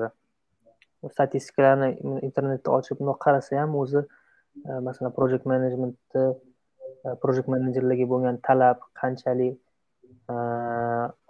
[1.11, 1.89] statistikalarni
[2.27, 4.01] internetda ochib qarasa ham o'zi
[4.87, 6.23] masalan project managementni
[7.21, 9.57] project menejerlarga bo'lgan talab qanchalik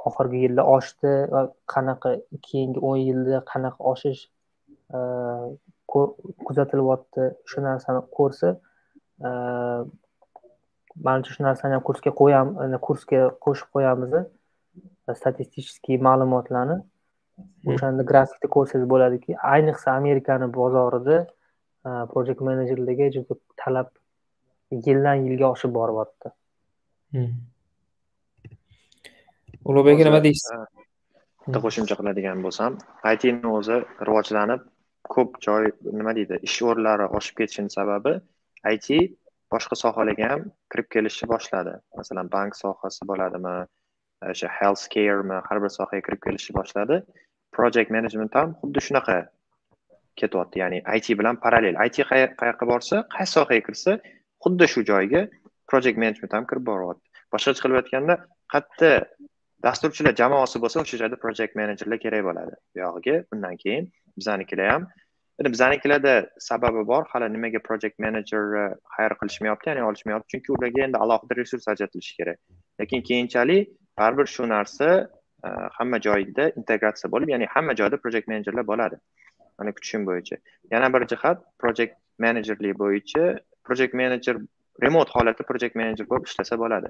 [0.10, 1.42] oxirgi yilda oshdi va
[1.74, 2.10] qanaqa
[2.48, 4.22] keyingi o'n yilda qanaqa oshish
[6.48, 8.50] kuzatilyapti shu narsani ko'rsa
[11.06, 14.12] manimcha shu narsani ham kursga qo'yamiz kursga qo'shib qo'yamiz
[15.20, 16.78] statistический ma'lumotlarni.
[17.72, 21.18] O'shanda grafikda ko'rsangiz bo'ladiki ayniqsa amerikani bozorida
[22.14, 23.90] project menejerlarga juda talab
[24.88, 26.34] yildan yilga oshib boryapti
[29.70, 30.52] ulug'bek aka nima deysiz?
[31.48, 32.78] bitta qo'shimcha qiladigan bo'lsam
[33.16, 34.70] itni o'zi rivojlanib
[35.16, 38.14] ko'p joy nima deydi ish o'rinlari oshib ketishini sababi
[38.76, 38.88] it
[39.54, 40.42] boshqa sohalarga ham
[40.72, 41.74] kirib kelishni boshladi.
[42.00, 43.56] Masalan bank sohasi bo'ladimi
[44.34, 47.00] o'sha health caremi har bir sohaga kirib kelishni boshladi.
[47.58, 49.18] Project management ham xuddi shunaqa
[50.22, 50.60] ketyapti.
[50.64, 51.76] Ya'ni it bilan parallel.
[51.86, 51.98] It
[52.40, 54.00] qayoqqa borsa qaysi sohaga kirsa
[54.44, 55.22] xuddi shu joyga
[55.68, 57.06] project management ham kirib boryapti.
[57.34, 58.16] Boshqacha qilib aytganda
[58.54, 58.92] qayerda
[59.66, 62.54] dasturchilar jamoasi bo'lsa o'sha joyda project managerlar kerak bo'ladi.
[62.76, 64.88] Buyog'iga undan keyin bizanikilar ham
[65.40, 67.04] endi bizanikilarda sababi bor.
[67.14, 70.30] Hali nimaga project menejerni e, hayr qilishmayapti ya'ni olishmayapti.
[70.34, 72.40] Chunki ularga endi alohida resurs ajratilishi kerak.
[72.82, 74.90] Lekin keyinchalik baribir shu narsa
[75.48, 79.02] e, hamma joyda integratsiya bo'lib ya'ni hamma joyda project menejerlar bo'ladi.
[79.60, 80.38] Mani kuchim bo'yicha.
[80.72, 81.94] Yana bir jihat project
[82.26, 84.36] managerlik bo'yicha project manager
[84.82, 86.90] remote holatda project manager bo'lib ishlasa bo'ladi.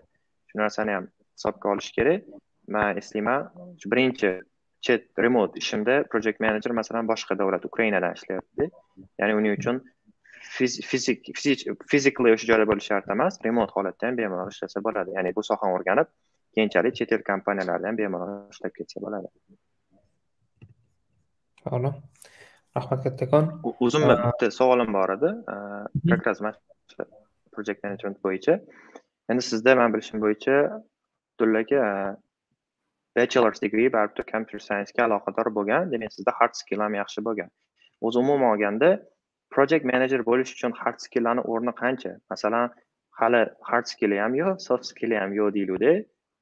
[0.50, 2.22] Shu narsani ham hisobga olish kerak.
[2.68, 3.50] Man eslayman
[3.94, 4.30] birinchi
[4.86, 8.70] chet remote ishimda project manager masalan boshqa davlat ukrainadan ishlayapti.
[9.20, 9.82] Ya'ni uning uchun
[10.54, 11.32] fizik
[11.92, 15.16] physically o'sha joyda bo'lishi shart emas remote holatda ham bemalol ishlasa bo'ladi.
[15.18, 16.08] Ya'ni bu sohani o'rganib
[16.56, 19.28] keyinchalik chet el kompaniyalarida ham bemalol ishlab ketsa bo'ladi.
[21.66, 21.94] Ma'lum
[22.78, 23.50] rahmat kattakon.
[23.86, 25.30] O'zim bitta savolim bor edi
[26.10, 26.42] как раз
[27.56, 28.54] project management bo'yicha.
[29.30, 31.82] Endi sizda man bilishim bo'yicha abdulla aka
[33.18, 35.92] bachelor's degree baribir computer sciencega aloqador bo'lgan.
[35.92, 37.50] Demak sizda hard skill ham yaxshi bo'lgan.
[38.06, 38.90] O'zi umuman olganda
[39.56, 42.12] project manager bo'lish uchun hard skilllarni o'rni qancha?
[42.34, 42.74] Masalan
[43.20, 45.94] hali hard skilli ham yo'q soft skilli ham yo'q deyiluvdi.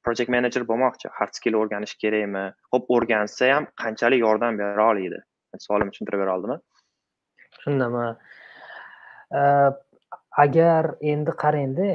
[0.06, 2.44] Project manager bo'lmoqchi hard skill o'rganish kerakmi?
[2.72, 5.20] Ho'p o'rgansa ham qanchalik yordam bera oladi
[5.58, 6.58] savolimni tushuntirib bera oldimi?
[7.58, 7.98] Tushundim
[10.44, 11.88] agar endi qarangda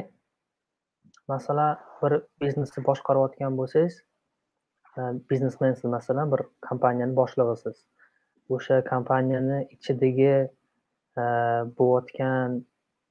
[1.28, 3.98] masalan bir biznesni boshqarayotgan bo'lsangiz
[4.98, 7.76] e, biznesmensiz masalan bir kompaniyani boshlig'isiz.
[8.54, 10.34] O'sha kompaniyani ichidagi
[11.22, 11.24] e,
[11.78, 12.60] bo'layotgan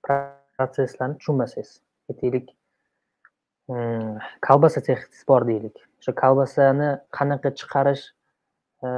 [0.08, 1.74] protsesslarni tushunmasangiz
[2.12, 2.54] aytaylik
[3.70, 4.16] hmm,
[4.48, 5.78] kolbasa texniks bor deylik.
[6.00, 8.06] O'sha kolbasani qanaqa chiqarish
[8.84, 8.90] e,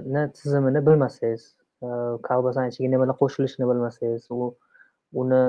[0.00, 1.86] chiqarishni tizimini bilmasangiz e,
[2.28, 4.56] kolbasani ichiga nimalar qo'shilishini bilmasangiz u
[5.12, 5.42] uni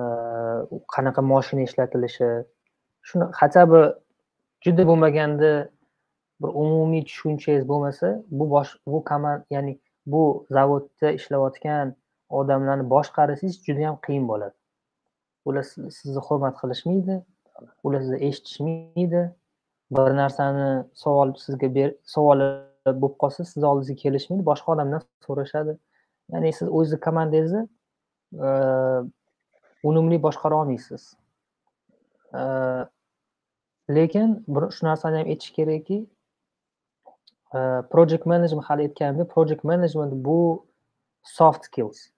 [0.00, 0.02] e,
[0.94, 2.44] qanaqa moshina ishlatilishi
[3.02, 3.80] shuni хотя бы
[4.64, 5.50] juda bo'lmaganda
[6.40, 11.94] bir umumiy tushunchangiz bo'lmasa bu bosh bu komand ya'ni bu zavodda ishlayotgan
[12.28, 14.54] odamlarni boshqarasangiz juda yam qiyin bo'ladi.
[15.48, 15.64] Ular
[15.98, 17.14] sizni hurmat qilishmaydi
[17.84, 19.22] ular sizni eshitishmaydi.
[19.96, 20.68] Bir narsani
[21.02, 22.40] savol sizga ber savol
[22.86, 25.76] bo'lib qolsa sizni oldingizga kelishmaydi boshqa odamdan so'rashadi.
[26.32, 27.62] Ya'ni siz o'zizni komandangizni
[28.46, 28.48] e,
[29.90, 31.14] unumli boshqara olmaysiz.
[32.34, 32.42] E,
[33.98, 35.98] lekin bir shu narsani ham aytish kerakki
[37.54, 37.58] e,
[37.92, 40.40] project management hali aytganimdek project management bu
[41.22, 42.08] soft skills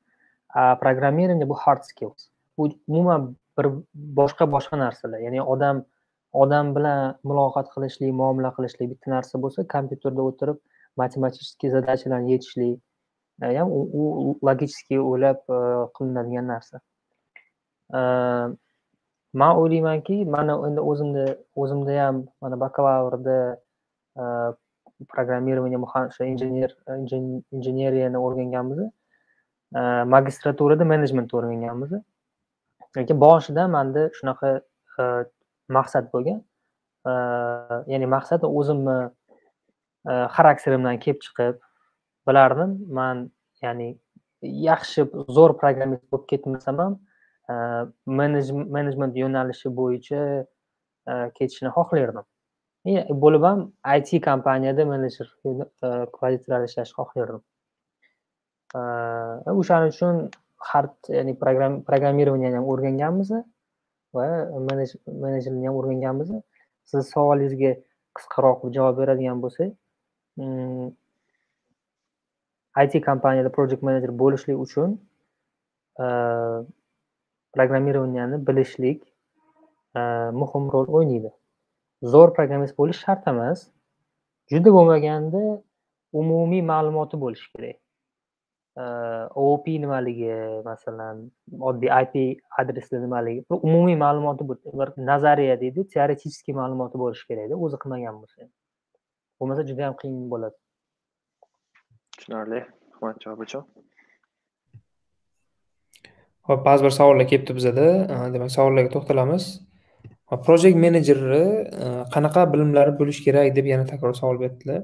[0.54, 2.28] a programmirование bu hard skills.
[2.58, 5.84] Bu umuman bir boshqa boshqa narsalar ya'ni odam
[6.42, 10.58] odam bilan muloqot qilishlik muomala qilishlik bitta narsa bo'lsa kompyuterda o'tirib
[11.02, 12.80] matematik zadachalarni yechishlik
[13.42, 15.60] ham e, u logicheskiy o'ylab e,
[15.98, 16.80] qilinadigan narsa.
[17.94, 18.00] E,
[19.42, 23.38] man o'ylaymanki mana endi o'zimni o'zimda ham mana bakalavrda
[25.12, 26.70] programmirование o'sha injener
[27.52, 28.78] injeneriyani o'rganganmiz
[30.14, 31.96] magistraturada menejmentni o'rganganmiz
[32.96, 34.52] lekin boshida manda shunaqa
[35.68, 36.40] maqsad bo'lgan.
[37.92, 38.98] Ya'ni maqsad o'zimni
[40.36, 41.60] xarakterimdan kelib chiqib
[42.28, 43.30] bilardim man
[43.64, 43.88] ya'ni
[44.42, 46.94] yaxshi zo'r programmist bo'lib ketmasam ham
[48.76, 50.22] menejment yo'nalishi bo'yicha
[51.38, 52.24] ketishni xohlardim.
[53.24, 53.60] Bo'lib ham
[53.96, 55.28] it kompaniyada menejer
[56.20, 57.42] pozitsiyada ishlashni xohlardim.
[59.60, 60.16] O'shaning uchun
[60.70, 61.36] hard ya'ni
[61.88, 63.30] programmirованияni ham o'rganganmiz
[64.16, 64.26] va
[65.22, 66.30] menejerni ham o'rganganmiz
[66.90, 67.72] sizni savolingizga
[68.18, 69.70] qisqaroq javob beradigan bo'lsak
[70.40, 70.88] mm,
[72.82, 74.98] it kompaniyada project manager bo'lishlik uchun
[76.04, 76.06] e,
[77.54, 79.02] programmirованияni bilishlik
[79.96, 80.00] e,
[80.40, 81.30] muhim rol o'ynaydi.
[82.14, 83.68] Zo'r programmist bo'lish shart emas
[84.52, 85.42] juda bo'lmaganda
[86.20, 87.78] umumiy ma'lumoti bo'lishi kerak.
[88.76, 90.30] Oop nimaligi
[90.64, 91.30] masalan
[91.70, 98.18] oddiy ip adresi nimaligi umumiy ma'lumoti bir nazariya deydi teoretический ma'lumoti bo'lishi kerakda o'zi qilmagan
[98.22, 98.48] bo'lsa
[99.38, 100.56] bo'lmasa juda yam qiyin bo'ladi.
[102.16, 102.60] Tushunarli.
[102.94, 103.62] Rahmat javob uchun
[106.48, 107.86] hop ba'zi bir savollar kelibdi bizada.
[108.34, 109.44] Demak savollarga to'xtalamiz.
[110.46, 111.44] Project menejerni
[112.14, 114.82] qanaqa bilimlari bo'lishi kerak deb yana takror savol berdilar.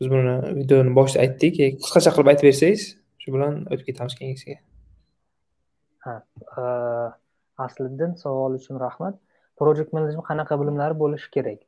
[0.00, 1.60] Biz buni videoni boshida aytdik.
[1.84, 2.82] Qisqacha qilib aytib bersangiz
[3.22, 4.60] shu bilan o'tib ketamiz keyingisiga
[6.04, 6.14] ha
[6.58, 6.62] e,
[7.64, 9.18] asliddin savol uchun rahmat.
[9.60, 11.60] Project menejment qanaqa bilimlari bo'lishi kerak?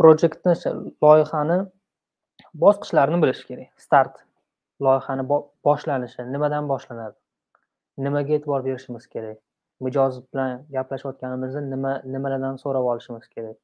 [0.00, 0.54] Projektni
[1.04, 1.58] loyihani
[2.64, 3.70] bosqichlarini bilish kerak.
[3.84, 4.18] Start
[4.86, 5.24] loyihani
[5.68, 7.16] boshlanishi nimadan boshlanadi?
[8.06, 9.38] Nimaga e'tibor berishimiz kerak?
[9.86, 13.56] Mijoz bilan gaplashayotganimizda nima nimalardan so'rab olishimiz kerak?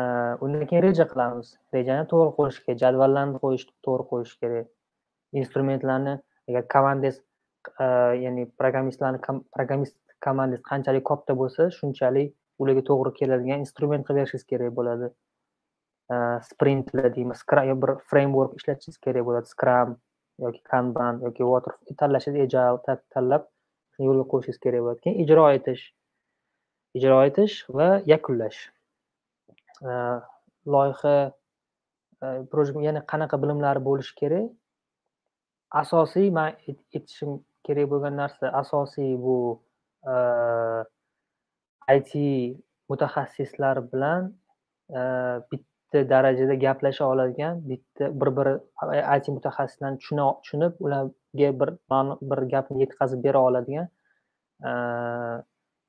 [0.00, 0.02] E,
[0.44, 1.54] undan keyin reja qilamiz.
[1.74, 4.68] Rejani to'g'ri qo'yish kerak jadvallarni qo'yish to'g'ri qo'yish kerak.
[5.32, 7.20] Instrumentlarni agar komandangiz
[7.80, 7.84] e,
[8.24, 9.20] ya'ni programmistlarni
[9.56, 15.10] programmist komandangiz qanchalik katta bo'lsa shunchalik ularga to'g'ri keladigan instrument qilib berishingiz kerak bo'ladi.
[16.12, 16.16] E,
[16.50, 17.44] sprintlar deymiz
[17.84, 19.96] bir framework ishlatishingiz kerak bo'ladi scrum
[20.46, 23.48] yoki kanban yoki water e, tanlashingiz agile tanlab
[24.08, 25.00] yo'lga qo'yishingiz kerak bo'ladi.
[25.04, 25.84] Keyin ijro etish
[26.98, 28.60] ijro etish va yakunlash.
[30.74, 31.16] Loyiha
[32.88, 34.48] yana qanaqa bilimlari bo'lishi kerak?
[35.70, 36.52] Asosiy man
[36.94, 39.38] aytishim kerak bo'lgan narsa asosiy bu
[41.96, 42.12] it
[42.90, 44.32] mutaxassislar bilan
[45.50, 48.54] bitta darajada gaplasha oladigan bitta bir biri
[49.16, 51.70] it mutaxassislarni tushunib ularga bir
[52.30, 53.88] bir gapni yetkazib bera oladigan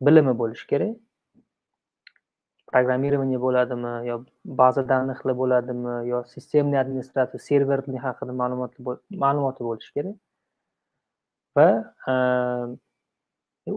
[0.08, 0.96] bilimi bo'lishi kerak.
[2.72, 4.16] Programmirование bo'ladimi yo
[4.62, 8.72] baza данныхlar bo'ladimi yo sistemniy administratsiya serverni haqida ma'lumot
[9.24, 10.16] ma'lumoti bo'lishi kerak.
[11.58, 11.70] Va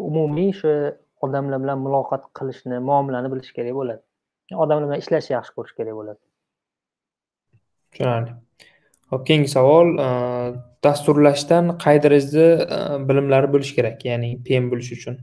[0.09, 0.75] umumiy o'sha
[1.25, 4.03] odamlar bilan muloqot qilishni muomalani bilish kerak bo'ladi.
[4.65, 6.21] Odamlar bilan ishlashni yaxshi ko'rish kerak bo'ladi.
[7.91, 8.33] Tushunarli
[9.13, 9.89] hop keyingi savol
[10.85, 12.47] dasturlashdan qay darajada
[13.09, 15.15] bilimlari bo'lishi kerak ya'ni pm bo'lish uchun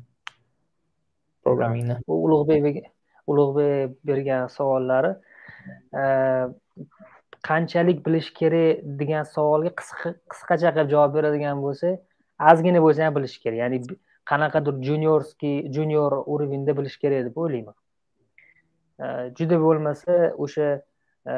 [1.45, 1.95] programmingni?
[2.07, 2.85] Ulug'bek
[3.31, 5.11] ulug'bek bergan savollari.
[7.49, 11.99] Qanchalik bilish kerak degan savolga qisqacha qilib javob beradigan bo'lsak
[12.51, 13.59] ozgina bo'lsa ham bilish kerak.
[13.63, 13.77] Ya'ni
[14.31, 17.75] qanaqadir juniorskiy junior уровеньda bilish kerak deb o'ylayman.
[19.39, 20.15] Juda bo'lmasa
[20.45, 20.67] o'sha
[21.31, 21.33] e,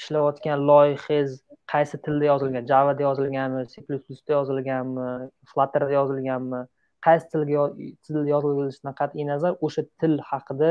[0.00, 1.36] ishlayotgan loyihangiz
[1.72, 2.66] qaysi tilda yozilgan?
[2.72, 5.06] Javada yozilganmi c plus plusda yozilganmi
[5.50, 6.64] flutterda yozilganmi?
[7.06, 7.68] Qaysi tilga
[8.06, 10.70] til yozilishidan qat'iy nazar o'sha til haqida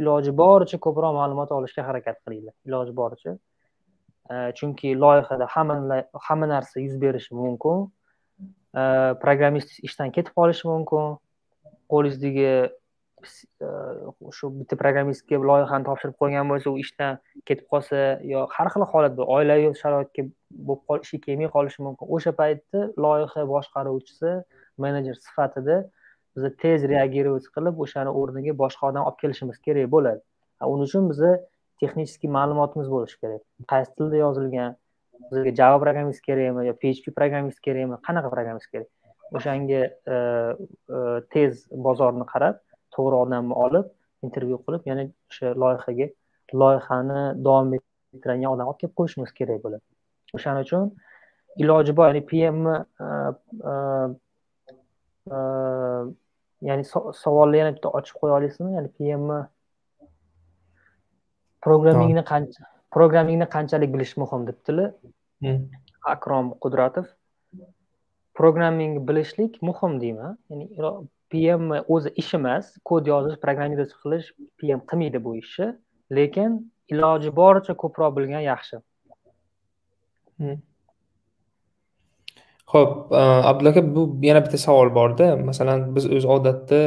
[0.00, 2.54] iloji boricha ko'proq ma'lumot olishga harakat qilinglar.
[2.68, 3.36] Iloji boricha.
[4.58, 7.86] Chunki loyihada hamma hamma narsa yuz berishi mumkin.
[9.24, 11.16] Programmist ishdan ketib qolishi mumkin.
[11.92, 13.68] Qo'lingizdagi e,
[14.38, 18.00] shu bitta programmistga loyihani topshirib qo'ygan bo'lsa u ishdan ketib qolsa
[18.32, 20.26] yo har xil holat bor oilaviy sharoitga
[20.68, 22.10] bo'lib qol ishi kelmay qolishi mumkin.
[22.16, 24.32] O'sha paytda loyiha boshqaruvchisi
[24.84, 25.78] menejer sifatida
[26.36, 30.20] biza tez reagировать qilib o'shani o'rniga boshqa odam olib kelishimiz kerak bo'ladi.
[30.72, 31.30] Uning uchun biza
[31.80, 33.42] texnicheskiy ma'lumotimiz bo'lishi kerak.
[33.72, 34.76] Qaysi tilda yozilgan
[35.30, 38.88] bizga java programmist kerakmi yo php programmist kerakmi qanaqa programmist kerak?
[39.36, 39.82] O'shanga
[40.14, 40.98] e, e,
[41.34, 42.60] tez bozorni qarab
[42.96, 43.86] to'g'ri odamni olib
[44.26, 46.06] intervyu qilib yana o'sha loyihaga
[46.62, 49.84] loyihani davom ettiradigan odam olib kelib qo'yishimiz kerak bo'ladi.
[50.36, 50.82] O'shaning uchun
[51.64, 52.76] iloji bor ya'ni pmni
[53.10, 53.74] e,
[56.62, 56.84] ya'ni
[57.22, 58.74] savolni yana bitta ochib qo'ya olasizmi?
[58.76, 59.40] Ya'ni pmni
[61.66, 62.62] programmingni qancha
[62.96, 64.92] programmingni qanchalik bilish muhim debdilar
[66.14, 67.06] akrom qudratov.
[68.34, 70.66] Programming bilishlik muhim deyman ya'ni
[71.30, 74.28] pm o'zi ish emas kod yozish programmировать qilish
[74.58, 75.68] pm qilmaydi bu ishni
[76.18, 76.58] lekin
[76.94, 78.76] iloji boricha ko'proq bilgan yaxshi
[82.72, 83.12] ho'p
[83.50, 85.36] abdulla aka bu yana bitta savol borda.
[85.36, 86.80] Masalan biz o'zi odatda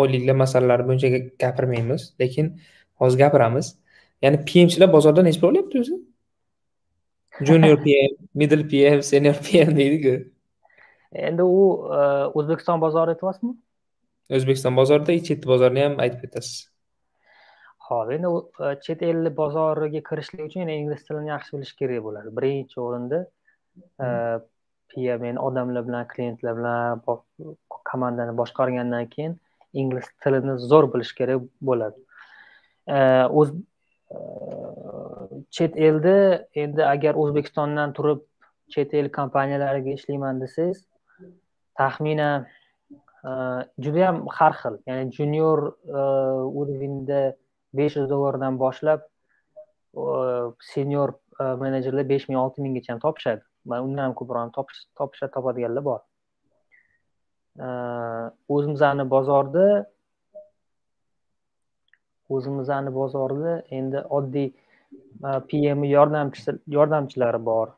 [0.00, 1.08] oyliklar masalalari bo'yicha
[1.44, 2.52] gapirmaymiz lekin
[3.02, 3.74] hozir gapiramiz.
[4.22, 5.98] Ya'ni pmchilar bozorda nechi pul olyapti o'zi?
[7.40, 10.14] Junior pm middle pm senior pm deydiku.
[11.12, 11.60] Endi u
[12.34, 13.52] o'zbekiston bozori aytyapsizmi?
[14.36, 16.56] O'zbekiston bozorida chet bozorini ham aytib ketasiz.
[17.88, 18.32] Ho'p endi
[18.84, 22.32] chet el bozoriga kirishlik uchun ingliz tilini yaxshi bilish kerak bo'ladi.
[22.38, 23.20] Birinchi o'rinda
[24.96, 27.02] men odamlar bilan klientlar bilan
[27.68, 29.40] komandani boshqargandan keyin
[29.72, 31.98] ingliz tilini zo'r bilish kerak bo'ladi.
[33.38, 33.52] O'z
[35.50, 38.22] chet elda endi agar o'zbekistondan turib
[38.74, 40.84] chet el kompaniyalariga ishlayman desangiz
[41.78, 42.46] taxminan
[43.78, 45.58] judayam har xil ya'ni junior
[46.60, 47.20] уровеньda
[47.74, 49.00] besh yuz dollardan boshlab
[50.72, 51.14] senior
[51.64, 53.42] menejerlar besh ming olti minggacha ham topishadi.
[53.70, 54.52] Va undan ham ko'proq ham
[55.36, 56.00] topadiganlar bor.
[58.54, 59.66] O'zimizni bozorda
[62.28, 67.74] o'zimizni bozorda endi oddiy e, pm yordamchisi yordamchilari bor.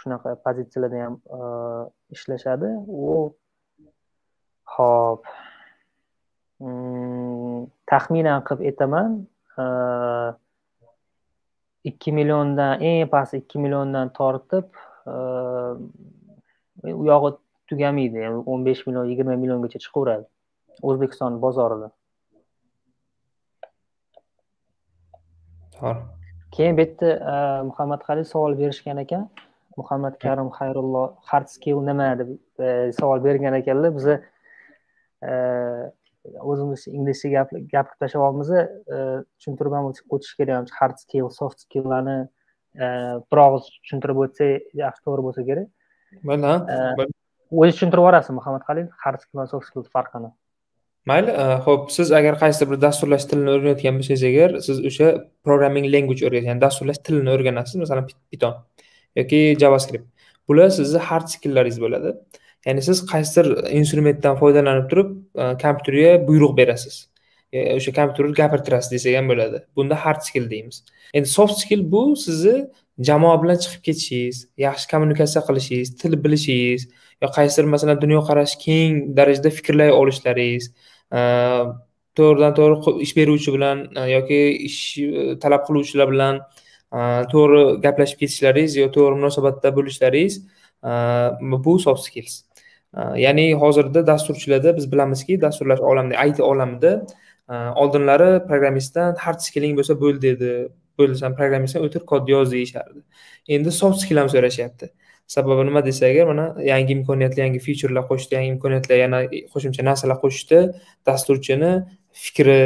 [0.00, 1.40] Shunaqa pozitsiyalarda ham e,
[2.16, 2.70] ishlashadi.
[3.06, 3.34] U
[4.76, 5.26] ho'p.
[6.62, 9.18] Mm, taxminan qilib aytaman
[9.58, 9.64] e,
[11.90, 17.30] ikki milliondan eng past ikki milliondan tortib u yog'i
[17.68, 20.26] tugamaydi o'n besh million yigirma milliongacha chiqaveradi
[20.82, 21.88] o'zbekiston bozorida.
[26.52, 27.08] Keyin bu yerda
[27.70, 29.30] muhammad halil savol berishgan ekan.
[29.76, 32.30] Muhammad karim xayrullo hard skill nima deb
[32.98, 34.14] savol bergan ekanlar biza
[36.50, 37.28] o'zimiz inglizcha
[37.74, 38.50] gapirib tashlayapmiz
[39.38, 42.18] tushuntirib ham o'tish kerak hard skill soft skilllarni
[42.76, 44.48] bir og'iz tushuntirib o'tsa
[44.82, 45.68] yaxshi to'g'ri bo'lsa kerak
[46.28, 46.54] mayli
[47.60, 50.30] o'zi tushuntirib yuborasiz muhammad halil hard skill va soft skill farqini
[51.10, 51.32] mayli
[51.66, 55.08] ho'p siz agar qaysidir bir dasturlash tilini o'rganayotgan bo'lsangiz agar siz o'sha
[55.46, 58.54] programming language o'rganasiz ya'ni dasturlash tilini o'rganasiz masalan python
[59.20, 60.06] yoki javascript.
[60.48, 62.14] Bular sizni hard skilllaringiz bo'ladi.
[62.66, 63.46] Ya'ni siz qaysidir
[63.80, 65.08] instrumentdan foydalanib turib
[65.64, 66.94] kompyuterga buyruq berasiz
[67.52, 69.58] E, o'sha kompyuterni gapirtirasiz desak ham bo'ladi.
[69.76, 70.82] Bunda hard skill deymiz.
[71.12, 72.54] Endi soft skill bu sizni
[73.08, 76.86] jamoa bilan chiqib ketishingiz yaxshi kommunikatsiya qilishingiz til bilishingiz
[77.22, 80.70] yo qaysidir masalan dunyoqarashi keng darajada fikrlay olishlaringiz
[81.18, 81.20] e,
[82.18, 84.82] to'g'ridan to'g'ri ish beruvchi bilan e, yoki ish
[85.44, 86.40] talab qiluvchilar bilan
[87.32, 90.40] to'g'ri gaplashib ketishlaringiz yo to'g'ri munosabatda bo'lishlaringiz
[91.66, 92.34] bu soft skills.
[93.16, 96.92] Ya'ni hozirda dasturchilarda biz bilamizki dasturlash olamida it olamida
[97.52, 100.50] Э, oldinlari programmistdan hard skilling bo'lsa bo'ldi dedi.
[100.98, 103.00] Bo'ldi programmistdan o'tir kod yoz deyishardi.
[103.56, 104.88] Endi soft skill ham so'rashyapti.
[105.34, 109.18] Sababi nima desak agar mana yangi imkoniyatlar yangi fiturlar qo'shdi yangi imkoniyatlar yana
[109.54, 110.60] qo'shimcha narsalar qo'shishda
[111.08, 111.72] dasturchini
[112.24, 112.58] fikri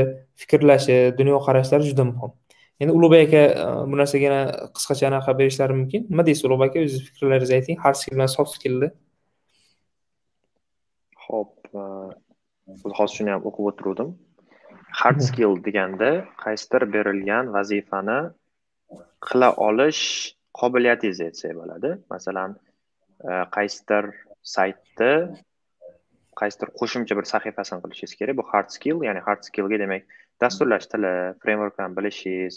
[0.43, 2.33] fikrlashi dunyoqarashlari juda muhim.
[2.81, 4.43] Endi ulug'bek aka e, bu narsaga yana
[4.77, 6.07] qisqacha anaqa berishlari mumkin.
[6.13, 7.83] Nima deysiz ulug'bek aka o'zingizni fikrlaringizni ayting.
[7.85, 8.91] Hard skill bilan soft skillni
[11.27, 11.83] ho'p e,
[13.01, 14.15] hozir shuni ham o'qib o'tiruvdim.
[15.01, 16.11] Hard skill deganda
[16.45, 18.21] qaysidir berilgan vazifani
[19.27, 20.03] qila olish
[20.61, 21.91] qobiliyatingiz aytsak bo'ladi.
[22.13, 22.55] Masalan
[23.57, 24.05] qaysidir
[24.55, 25.13] saytni
[26.41, 28.39] qaysidir qo'shimcha bir sahifasini qilishingiz kerak.
[28.41, 30.03] Bu hard skill ya'ni hard skillga demak
[30.43, 32.55] dasturlash tili frameworklarni bilishingiz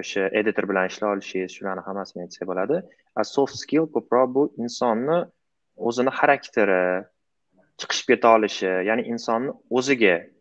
[0.00, 2.82] o'sha editor bilan ishlay olishingiz shularni hammasini aytsak bo'ladi.
[3.20, 5.18] A soft skill ko'proq bu insonni
[5.88, 6.84] o'zini xarakteri
[7.80, 10.31] chiqishib keta olishi ya'ni insonni o'ziga e,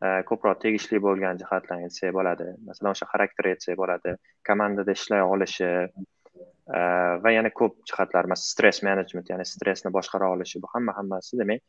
[0.00, 2.50] ko'proq tegishli bo'lgan jihatlarni aytsak bo'ladi.
[2.68, 4.16] Masalan o'sha xarakter aytsak bo'ladi
[4.48, 6.80] komandada ishlay olishi e,
[7.24, 11.62] va yana ko'p jihatlar masalan stress management ya'ni stressni boshqara olishi bu hamma hammasi demak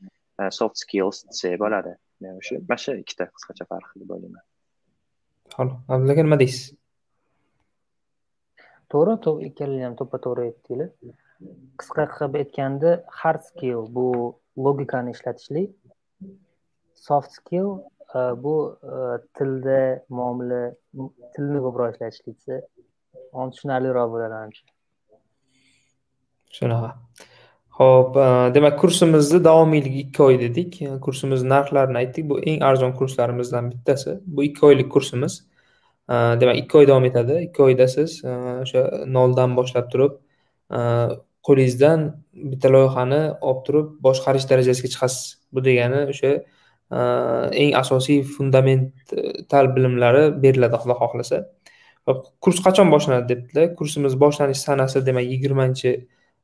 [0.60, 1.96] soft skills desak bo'ladi.
[2.40, 4.44] O'sha mana shu ikkita qisqacha farqi deb o'ylayman.
[5.58, 6.74] Ho'p abdulla nima deysiz?
[8.92, 9.16] To'g'ri
[9.50, 10.90] ikkalanglar ham to'ppa to'g'ri aytdinglar.
[11.80, 14.08] Qisqa qilib aytganda hard skill bu
[14.66, 15.72] logikani ishlatishlik
[17.08, 17.97] soft skill e,
[18.44, 18.56] bu
[19.38, 20.62] tilda muomala
[21.36, 22.56] tilni ko'proq ishlatishlik desa
[23.54, 24.64] tushunarliroq bo'ladi manimcha
[26.58, 26.92] shunaqa
[27.80, 28.16] ho'p
[28.56, 34.44] demak kursimizni davomiyligi ikki oy dedik kursimizni narxlarini aytdik bu eng arzon kurslarimizdan bittasi bu
[34.50, 35.34] ikki oylik kursimiz
[36.42, 38.18] demak ikki oy davom etadi ikki oyda siz
[38.64, 38.84] o'sha
[39.18, 40.14] noldan boshlab turib
[41.48, 42.06] qo'lingizdan
[42.52, 46.32] bitta loyihani olib turib boshqarish darajasiga chiqasiz bu degani o'sha
[46.92, 51.42] eng asosiy fundamental bilimlari beriladi xudo xohlasa.
[52.44, 53.74] Kurs qachon boshlanadi debdilar.
[53.80, 55.92] Kursimiz boshlanish sanasi demak yigirmanchi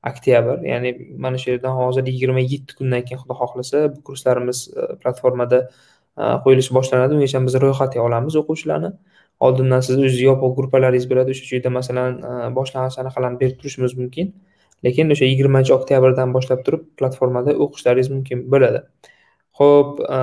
[0.10, 0.92] oktyabr ya'ni
[1.24, 6.24] mana shu yerdan hozir yigirma yetti kundan keyin xudo xohlasa bu kurslarimiz e, platformada e,
[6.46, 7.16] qo'yilishi boshlanadi.
[7.18, 8.92] Ungacha biz ro'yxatga olamiz o'quvchilarni.
[9.48, 14.34] Oldindan siz o'zingiz yopiq gruppalaringiz bo'ladi o'sha joyda masalan e, boshlang'ich anaqalarni berib turishimiz mumkin.
[14.86, 18.84] Lekin o'sha yigirmanchi oktyabrdan boshlab turib platformada o'qishlaringiz mumkin bo'ladi.
[19.60, 20.20] Ho'p e,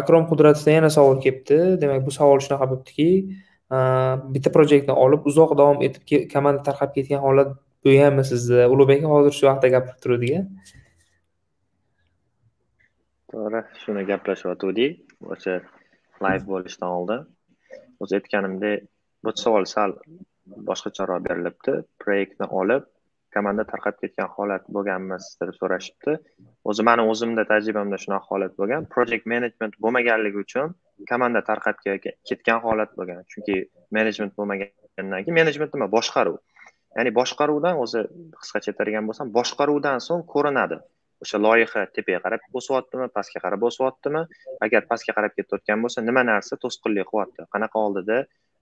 [0.00, 1.58] akrom qudratovdan yana savol kelibdi.
[1.82, 3.10] Demak bu savol shunaqa bo'libdiki
[3.74, 3.78] e,
[4.36, 7.52] bitta projektni olib uzoq davom etib komanda tarqab ketgan holat
[7.84, 8.70] bo'lganmi sizda?
[8.72, 10.42] Ulug'bek aka hozir shu haqida gapirib turuvdik-a?
[13.34, 14.92] to'g'ri shuni gaplashyotgandik
[15.34, 15.54] o'sha
[16.24, 17.22] layv bo'lishdan oldin.
[18.02, 18.86] O'zi aytganimdek
[19.24, 19.96] bu savol sal
[20.68, 21.74] boshqacharoq berilibdi.
[22.02, 22.86] Proyektni olib
[23.36, 26.16] komanda tarqab ketgan holat bo'lganmiz deb so'rashibdi.
[26.70, 28.88] O'zi mani o'zimda tajribamda shunaqa holat bo'lgan.
[28.94, 30.74] Project management bo'lmaganligi uchun
[31.10, 31.76] komanda tarqab
[32.30, 33.22] ketgan holat bo'lgan.
[33.32, 33.56] Chunki
[33.98, 35.90] menejment bo'lmagandan keyin menejment nima?
[35.96, 36.36] Boshqaruv.
[36.96, 38.04] Ya'ni boshqaruvdan o'zi
[38.40, 40.78] qisqacha aytadigan bo'lsam boshqaruvdan so'ng ko'rinadi.
[41.24, 44.22] O'sha loyiha tepaga qarab o'syaptimi pastga qarab o'syaptimi
[44.66, 47.46] agar pastga qarab ketayotgan bo'lsa nima narsa to'sqinlik qilyapti?
[47.54, 48.18] Qanaqa oldida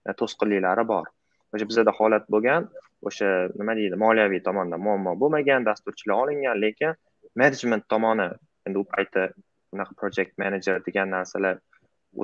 [0.07, 1.05] e, to'sqinliklari bor?
[1.53, 2.69] O'sha bizada holat bo'lgan.
[3.09, 3.29] O'sha
[3.59, 6.95] nima deydi moliyaviy tomonda muammo bo'lmagan dasturchilar olingan lekin
[7.41, 8.29] menejment tomoni
[8.67, 9.27] endi u payti
[9.73, 11.61] bunaqa project manager degan narsalar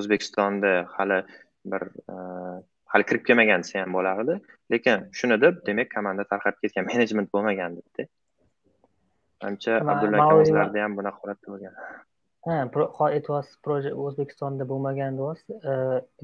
[0.02, 1.20] o'zbekistonda hali
[1.72, 2.16] bir e,
[2.94, 4.38] hali kirib kelmagan desa ham bo'lardi.
[4.74, 8.08] Lekin shuni deb demak komanda tarqab ketgan menejment bo'lmagan debdi.
[9.44, 11.76] Manimcha abdulla akamizlarda ham bunaqa holat bo'lgan
[12.46, 15.74] ha e, aytyapsiz proje o'zbekistonda bo'lmagan deyapsiz e,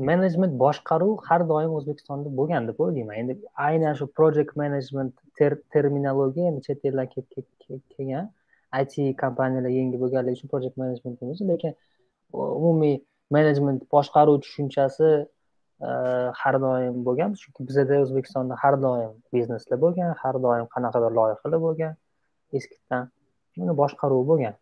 [0.10, 3.34] menejment boshqaruv har doim o'zbekistonda bo'lgan deb o'ylayman endi
[3.68, 5.14] aynan shu project management
[5.76, 7.08] terminologiya endi chet eldan
[7.96, 8.32] kelgan.
[8.82, 8.94] It
[9.24, 11.74] kompaniyalar yangi bo'lganligi uchun project management deymiz lekin
[12.34, 12.96] umumiy
[13.38, 15.10] menejment boshqaruv tushunchasi
[15.88, 15.90] e,
[16.42, 17.40] har doim bo'lgan.
[17.42, 21.94] Chunki bizada o'zbekistonda har doim bizneslar bo'lgan har doim qanaqadir loyihalar bo'lgan
[22.60, 23.04] eskidan
[23.64, 24.56] uni boshqaruvi bo'lgan.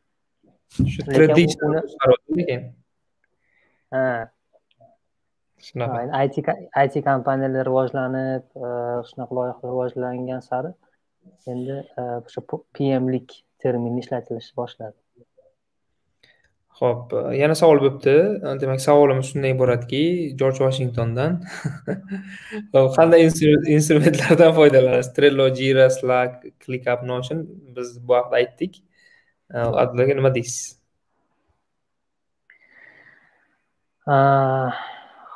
[3.95, 4.05] Ha
[5.67, 6.37] shunaqa it
[6.97, 8.43] it kompaniyalar rivojlanib
[9.09, 10.71] shunaqa loyihalar rivojlangan sari
[11.53, 12.41] endi o'sha
[12.75, 14.97] pmlik termini ishlatilishi boshladi.
[16.79, 18.15] Ho'p yana savol bo'libdi
[18.61, 20.03] demak savolimiz shunday iboratki
[20.39, 21.35] jorj vashingtondan
[22.97, 23.27] qanday
[23.77, 25.11] instrumentlardan foydalanasiz?
[25.17, 27.45] Trello jira slack clickup notion
[27.77, 28.81] biz bu haqida aytdik
[29.51, 30.79] abdulla nima deysiz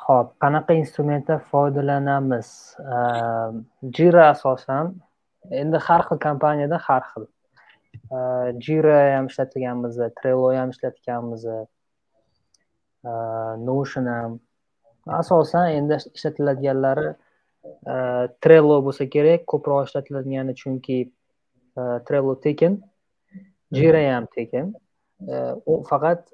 [0.07, 2.49] ho'p qanaqa instrumentdan foydalanamiz
[3.97, 4.95] jira asosan
[5.61, 7.27] endi har xil kompaniyada har xil
[8.67, 11.45] jira ham ishlatganmiz trello ham ishlatganmiz
[13.69, 14.39] notion ham
[15.21, 17.07] asosan endi ishlatiladiganlari
[18.43, 20.99] trello bo'lsa kerak ko'proq ishlatiladigani chunki
[22.07, 22.83] trello tekin
[23.71, 24.73] jira ham tekin
[25.65, 26.33] u faqat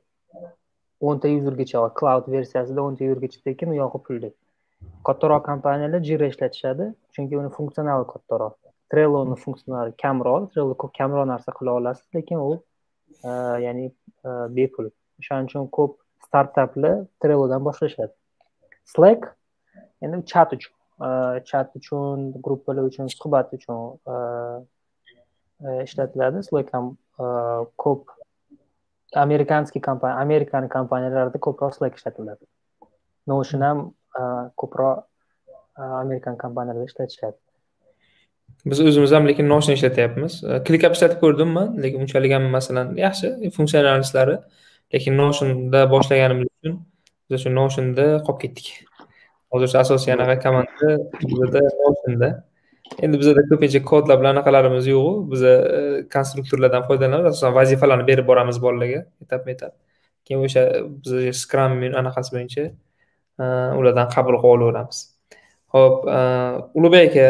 [1.01, 4.33] o'nta yuzergacha cloud versiyasida o'nta yuzergacha tekin u yog'i pulli
[5.07, 8.55] kattaroq kompaniyalar jira ishlatishadi chunki uni funksionali kattaroq.
[8.91, 12.51] Trelloni funksionali kamroq trello ko'p kamroq narsa qila olasiz lekin u
[13.29, 13.31] e,
[13.65, 13.85] ya'ni
[14.27, 14.89] e, bepul.
[15.19, 18.13] O'shaning uchun ko'p startaplar trellodan boshlashadi.
[18.93, 19.21] Slack
[20.03, 20.73] endi chat uchun
[21.07, 21.09] e,
[21.49, 23.79] chat uchun gruppalar uchun suhbat uchun
[25.87, 26.43] ishlatiladi.
[26.49, 28.13] Slack ham ko'p
[29.25, 32.45] amerikanskiy kompaniya amerikani kompaniyalarida ko'proq slack ishlatiladi
[33.27, 33.83] notion ham
[34.61, 35.05] ko'proq
[36.03, 37.37] amerikan kompaniyalarida ishlatishadi
[38.65, 40.43] biz o'zimiz ham lekin notion ishlatyapmiz.
[40.43, 44.37] Э, Clickup ishlatib ko'rdim man lekin unchalik ham masalan yaxshi e, funksionalistlari
[44.93, 46.79] lekin notionda boshlaganimiz uchun
[47.29, 48.67] biz o'sha notionda qolib ketdik.
[49.53, 50.89] Hozircha asosiy anaqa komanda
[51.25, 52.29] bizada noshonda
[53.03, 55.13] endi bizada ko'pincha kodlar bilan anaqalarimiz yo'qu.
[55.31, 55.79] Biza e,
[56.15, 59.73] konstruktorlardan foydalanamiz asosan vazifalarni berib boramiz bolalarga etapma etap
[60.25, 60.63] keyin o'sha
[61.03, 62.65] biz skram anaqasi bo'yicha
[63.43, 63.45] e,
[63.79, 64.99] ulardan qabul qilib olaveramiz.
[65.75, 66.19] Ho'p e,
[66.79, 67.27] ulug'bek aka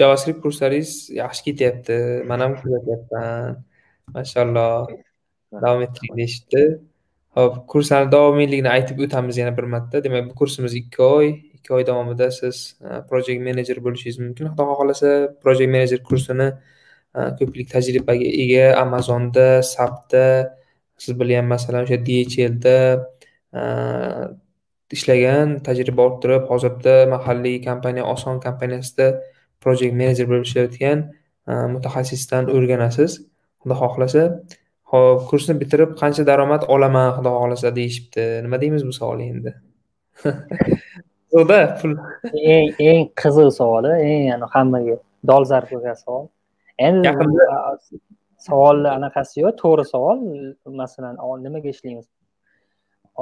[0.00, 1.98] javascript kurslaringiz yaxshi ketyapti
[2.30, 3.62] man ham kuzatyapman
[4.16, 4.88] mashaalloh
[5.64, 6.62] davom ettiring deyishibdi.
[7.36, 10.04] Ho'p kurslarni davomiyligini aytib o'tamiz yana bir marta.
[10.04, 11.26] Demak bu kursimiz ikki oy
[11.66, 14.50] ikki oy davomida siz e, project manager bo'lishingiz mumkin.
[14.52, 15.10] Xudo xohlasa
[15.42, 16.48] project manager kursini
[17.14, 18.66] e, ko'plik tajribaga ega.
[18.82, 20.54] Amazonda sapda
[20.98, 22.76] siz bilgan masalan o'sha dhlda
[23.58, 23.62] e,
[24.96, 29.06] ishlagan tajriba orttirib hozirda mahalliy kompaniya oson kompaniyasida
[29.60, 30.98] project manager bo'lib ishlayotgan
[31.50, 33.18] e, mutaxassisdan o'rganasiz.
[33.62, 34.22] Xudo xohlasa
[34.92, 38.30] ho'p kursni bitirib qancha daromad olaman xudo xohlasa deyishibdi.
[38.46, 39.56] Nima deymiz bu savolga endi?
[41.36, 41.92] qiziqda pul
[42.32, 44.96] eng eng qiziq savol eng hammaga
[45.30, 46.28] dolzarb bo'lgan savol.
[46.78, 47.08] Endi
[48.46, 50.22] savolni anaqasi yo'q to'g'ri savol.
[50.82, 52.06] Masalan nimaga ishlaymiz?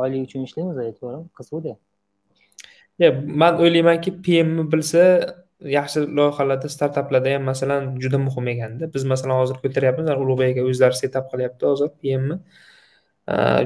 [0.01, 1.75] Oylik uchun ishlaymiz aytyapman qiziqda
[3.43, 5.03] man o'ylaymanki pmni bilsa
[5.77, 10.97] yaxshi loyihalarda startaplarda ham masalan juda muhim ekanda biz masalan hozir ko'taryapmiz ulug'bek aka o'zlari
[11.03, 12.37] setup qilyapti hozir pmni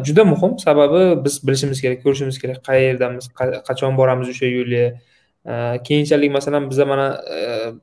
[0.07, 0.59] juda muhim.
[0.59, 2.59] Sababi biz bilishimiz kerak ko'rishimiz kerak.
[2.69, 3.31] Qayerdamiz
[3.69, 4.85] qachon boramiz o'sha yo'lga?
[5.87, 7.07] Keyinchalik masalan biza mana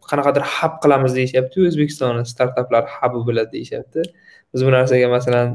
[0.09, 4.01] qanaqadir hab qilamiz deyishyapti o'zbekistonni startaplar habi bo'ladi deyishyapti.
[4.53, 5.47] Biz bu narsaga masalan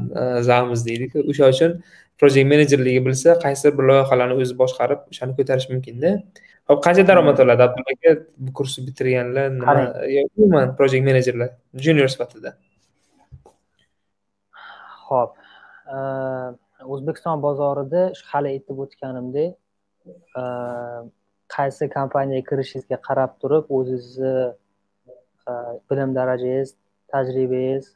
[0.49, 1.71] zamiz deydik o'sha uchun
[2.19, 6.09] project menejerligi bilsa qaysidir bir loyihalarni o'zi boshqarib o'shani ko'tarish mumkinda.
[6.69, 7.63] Hop qancha daromad oladi?
[7.67, 8.11] Abdulla aka
[8.45, 9.85] bu kursni bitirganlar nima
[10.37, 11.49] umuman project menejerlar
[11.85, 12.49] junior sifatida?
[15.07, 15.40] Ho'p
[15.91, 15.97] Э,
[16.93, 19.51] o'zbekiston bozorida hali aytib o'tganimdek
[20.41, 20.43] э,
[21.55, 24.35] qaysi kompaniyaga kirishingizga qarab turib o'zingizni
[25.51, 25.53] э,
[25.91, 26.69] bilim darajangiz
[27.13, 27.91] tajribangiz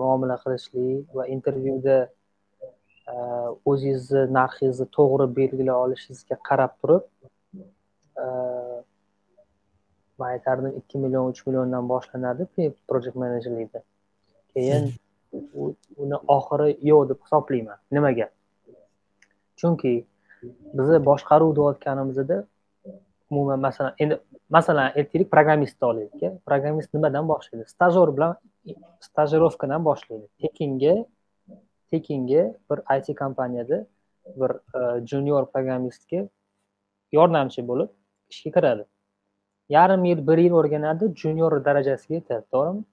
[0.00, 1.98] muomala qilishlik va intervyuda
[3.70, 7.04] o'zingizni narxingizni to'g'ri belgilay olishingizga qarab turib
[10.18, 12.52] man aytardim ikki million uch milliondan boshlanadi
[12.88, 13.80] project menejerlikda
[14.54, 14.94] keyin
[16.02, 17.78] uni oxiri yo'q deb hisoblayman.
[17.92, 18.28] Nimaga?
[19.60, 19.92] Chunki
[20.78, 22.38] bizni boshqaruv deyotganimizda
[23.30, 24.18] umuman masalan endi
[24.56, 27.64] masalan aytaylik programmistni olaylik programmist nimadan boshlaydi?
[27.74, 28.36] Stajyor bilan
[29.00, 30.26] stajirovkadan boshlaydi.
[30.42, 30.94] Tekinga
[31.90, 33.86] tekinga bir it kompaniyada
[34.40, 36.28] bir e, junior programmistga
[37.12, 37.90] yordamchi bo'lib
[38.30, 38.84] ishga kiradi.
[39.68, 42.84] Yarim yil bir yil o'rganadi junior darajasiga yetadi to'g'rimi?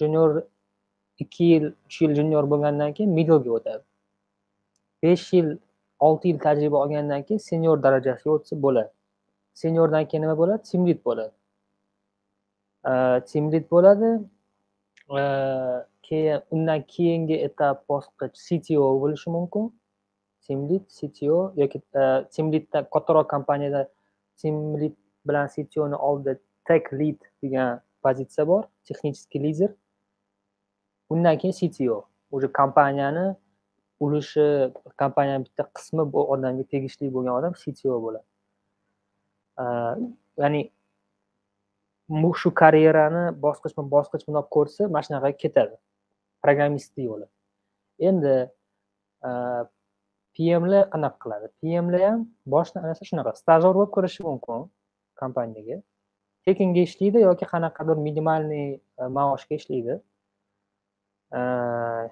[0.00, 0.42] Junior
[1.18, 3.82] ikki yil uch yil junior bo'lgandan keyin middlega o'tadi.
[5.02, 5.48] Besh yil
[6.06, 8.90] olti yil tajriba olgandan keyin senior darajasiga o'tsa bo'ladi.
[9.54, 10.62] Seniordan keyin nima bo'ladi?
[10.70, 11.34] Team lead bo'ladi.
[13.30, 14.10] Team lead bo'ladi.
[16.06, 19.64] Keyin undan keyingi etap bosqich cto bo'lishi mumkin.
[20.44, 21.78] Team lead cto yoki
[22.32, 23.82] team leaddan kattaroq kompaniyada
[24.40, 24.96] team lead
[25.28, 26.38] bilan ctoni oldida
[26.68, 29.70] tech lead degan pozitsiya bor texnический lider
[31.10, 33.36] undan keyin cto уже kompaniyani
[34.00, 38.26] ulushi kompaniyani bitta qismi bu odamga tegishli bo'lgan odam cto bo'ladi.
[39.62, 39.66] Э,
[40.42, 40.60] ya'ni
[42.40, 45.76] shu karyerani bosqichma bosqich bundoq ko'rsa mana shunaqa ketadi.
[46.42, 47.26] Programmistlik yo'li
[48.08, 48.34] endi
[49.28, 49.30] э,
[50.34, 51.46] pmlar qanaqa qiladi?
[51.60, 52.20] Pmlar ham
[52.54, 54.68] boshida ana shunaqa stajyor bo'lib kirishi mumkin
[55.20, 55.76] kompaniyaga.
[56.46, 58.68] Tekinga ishlaydi yoki qanaqadir minimalniy
[59.00, 59.94] э, maoshga ishlaydi.
[61.32, 62.08] Э,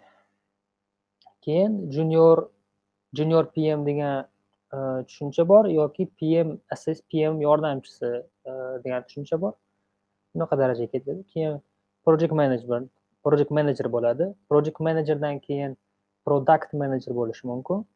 [1.41, 2.51] keyin junior
[3.15, 4.27] junior pm э, э, degan
[5.07, 8.25] tushuncha bor yoki pm assist pm yordamchisi
[8.85, 9.55] degan tushuncha bor.
[10.35, 11.63] Bunaqa darajaga ketadi keyin
[12.05, 12.91] project management
[13.25, 14.35] project manager bo'ladi.
[14.51, 15.77] Project managerdan keyin
[16.27, 17.87] product manager bo'lishi mumkin.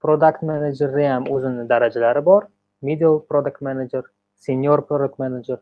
[0.00, 2.42] Product managerni ham o'zini darajalari bor.
[2.82, 4.02] Middle product manager
[4.34, 5.58] senior product manager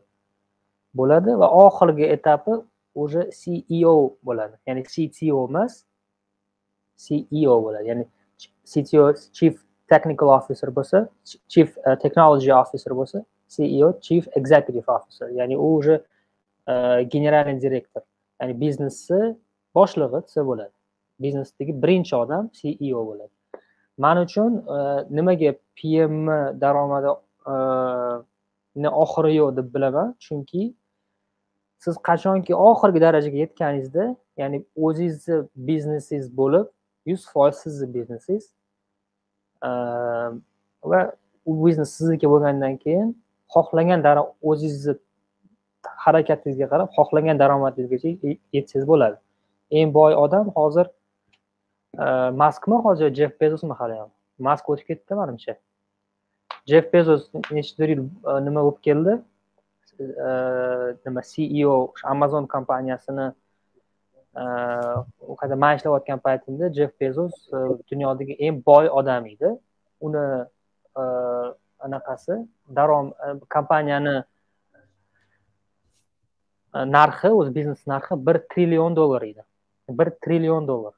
[0.97, 2.51] bo'ladi va oxirgi etapi
[2.95, 4.55] уже ceo bo'ladi.
[4.67, 5.85] Ya'ni cto emas
[6.97, 7.87] ceo bo'ladi.
[7.87, 8.05] Ya'ni
[8.65, 11.07] cto chief technical officer bo'lsa
[11.47, 15.29] chief uh, technology officer bo'lsa ceo chief executive officer.
[15.29, 16.03] Ya'ni u уже
[16.67, 18.03] uh, e, generalniy direktor.
[18.41, 19.35] Ya'ni biznesni
[19.75, 20.73] boshlig'i desa bo'ladi.
[21.19, 23.33] Biznesdagi birinchi odam ceo bo'ladi.
[23.97, 26.27] Man uchun uh, nimaga pm
[26.61, 27.11] daromadi
[28.75, 30.15] oxiri yo'q deb bilaman.
[30.19, 30.73] Chunki
[31.83, 34.05] siz qachonki oxirgi darajaga yetganingizda
[34.41, 36.67] ya'ni o'zingizni biznesingiz bo'lib
[37.11, 38.45] yuz foiz sizni biznesingiz
[39.69, 40.41] ehm,
[40.91, 40.99] va
[41.45, 43.09] u biznes sizniki bo'lgandan keyin
[43.55, 43.99] xohlagan
[44.49, 44.93] o'zingizni
[46.05, 48.09] harakatingizga qarab xohlagan daromadingizgacha
[48.57, 49.17] yetsangiz bo'ladi.
[49.77, 50.87] Eng boy odam hozir
[52.05, 54.09] ehm, maskmi hozir jeff bezosmi haliyam
[54.47, 55.55] mask o'tib ketdi manimcha
[56.71, 59.17] jeff bezos nechidir yil e, nima bo'lib keldi?
[60.01, 63.27] E, nima ceo amazon kompaniyasini
[64.41, 64.43] e,
[65.31, 67.57] u qayerda man ishlayotgan paytimda jeff bezos e,
[67.91, 69.49] dunyodagi eng boy odam edi.
[70.01, 70.23] Uni
[71.85, 72.35] anaqasi
[72.77, 73.13] darom
[73.55, 74.15] kompaniyani
[76.95, 79.43] narxi o'zi biznes narxi bir trillion dollar edi.
[79.89, 80.93] Bir trillion dollar.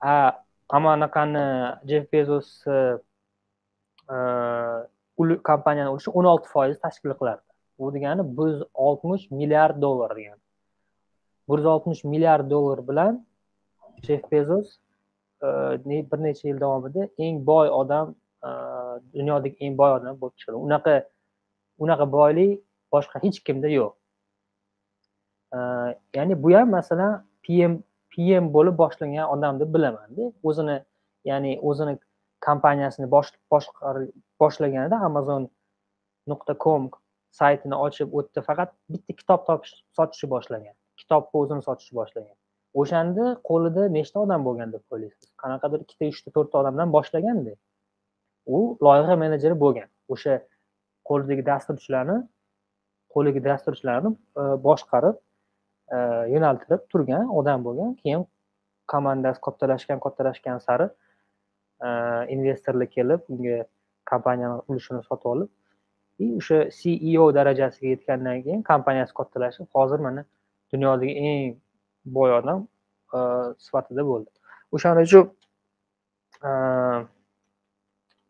[0.00, 0.32] A
[0.72, 1.44] mana anaqani
[1.88, 2.48] jeff bezos
[5.50, 7.51] kompaniyani ulushi o'n olti foiz tashkil qilardi.
[7.78, 10.40] Bu degani bir yuz oltmish milliard dollar degani.
[11.48, 13.26] Bir yuz oltmish milliard dollar bilan
[14.02, 14.76] jeff bezos
[15.42, 15.46] e,
[15.86, 18.14] bir necha yil davomida eng boy odam
[18.44, 18.48] e,
[19.14, 20.56] dunyodagi eng boy odam bo'lib chiqdi.
[20.56, 20.94] Unaqa
[21.78, 22.62] unaqa boylik
[22.92, 23.92] boshqa hech kimda yo'q.
[25.54, 25.58] E,
[26.16, 30.32] ya'ni bu ham masalan pm pm bo'lib boshlagan odam deb bilamanda.
[30.42, 30.76] O'zini
[31.24, 31.98] ya'ni o'zini
[32.46, 33.08] kompaniyasini
[34.40, 35.48] boshlaganida amazon
[36.30, 36.90] nuqta com
[37.40, 42.36] saytini ochib o'tdi faqat bitta kitob topish sotishni boshlagan kitobni o'zini sotishni boshlagan
[42.80, 45.28] o'shanda qo'lida nechta odam bo'lgan deb o'ylaysiz?
[45.42, 47.54] Qanaqadir ikkita uchta to'rtta odamdan boshlaganda
[48.56, 49.88] u loyiha menejeri bo'lgan.
[50.14, 50.38] O'sha
[51.08, 52.18] qo'lidagi dasturchilarni
[53.14, 55.16] qo'lidagi dasturchilarni e, boshqarib
[55.96, 55.98] e,
[56.34, 57.94] yo'naltirib turgan odam bo'lgan.
[58.02, 58.26] Keyin
[58.92, 60.88] komandasi kattalashgan kattalashgan sari
[61.86, 61.88] e,
[62.36, 63.58] investorlar kelib unga
[64.12, 65.50] kompaniyani ulushini sotib olib
[66.18, 70.24] и o'sha ceo darajasiga yetgandan keyin kompaniyasi kattalashib hozir mana
[70.72, 71.56] dunyodagi eng
[72.04, 72.66] boy odam
[73.16, 73.18] e,
[73.64, 74.30] sifatida bo'ldi.
[74.74, 75.24] O'shaning uchun
[76.48, 76.50] e,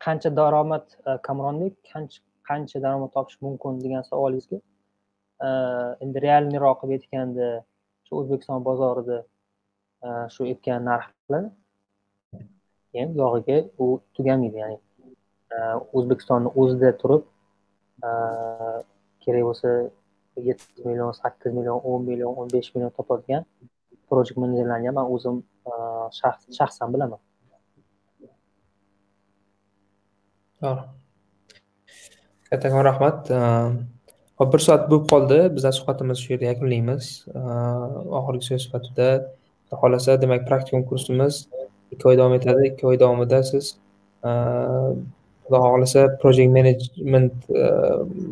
[0.05, 1.75] qancha daromad e, kamronbek
[2.49, 4.59] qancha daromad topish mumkin degan savolingizga
[5.47, 5.49] e,
[6.05, 7.51] endi realniyroq qilib aytganda
[8.07, 9.19] shu o'zbekiston bozorida
[10.35, 11.45] shu aytgan narxlar
[12.95, 14.79] ham yog'iga u tugamaydi ya'ni
[15.99, 17.23] o'zbekistonni o'zida turib
[19.23, 19.69] kerak bo'lsa
[20.49, 23.45] yetti million sakkiz million o'n million o'n besh million topadigan
[24.09, 25.37] projekt menejerlarni ham man o'zim
[26.59, 27.21] shaxsan bilaman.
[30.61, 30.85] To'g'ri.
[32.51, 33.19] Kattakon rahmat.
[34.39, 35.39] Hop bir soat bo'lib qoldi.
[35.57, 37.05] Bizlar suhbatimizni shu yerda yakunlaymiz.
[38.19, 39.09] Oxirgi so'z sifatida
[39.67, 41.35] xudo xohlasa demak praktikum kursimiz
[41.93, 42.63] ikki oy davom etadi.
[42.73, 43.67] Ikki oy davomida siz
[45.45, 47.65] xudo xohlasa project management e,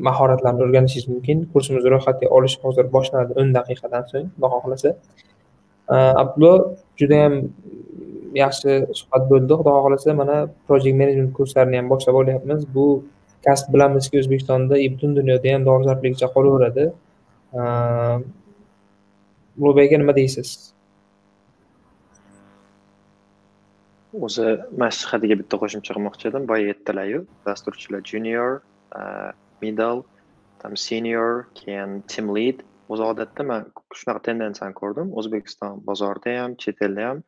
[0.06, 1.44] mahoratlarini o'rganishingiz mumkin.
[1.52, 4.90] Kursimizni ro'yxatga olish hozir boshlanadi o'n daqiqadan so'ng xudo xohlasa.
[5.94, 6.52] E, Abdullo
[7.00, 7.34] judayam
[8.42, 9.52] yaxshi suhbat bo'ldi.
[9.60, 10.36] Xudo xohlasa mana
[10.66, 12.60] project management kurslarini ham boshlab olyapmiz.
[12.74, 12.86] Bu
[13.46, 16.90] kasb bilamizki o'zbekistonda butun dunyoda ham dolzarbligicha qolaveradi.
[17.58, 17.62] E,
[19.60, 20.50] Ulug'bek aka nima deysiz?
[24.12, 26.46] O'zi mana shu bitta qo'shimcha qilmoqchi edim.
[26.50, 28.62] Boya aytdilaryu dasturchilar junior
[28.96, 29.32] uh,
[29.62, 30.02] middle
[30.62, 32.62] там senior keyin team lead.
[32.88, 35.12] O'zi odatda man shunaqa tendensiyani ko'rdim.
[35.18, 37.22] O'zbekiston bozorida ham chet elda ham.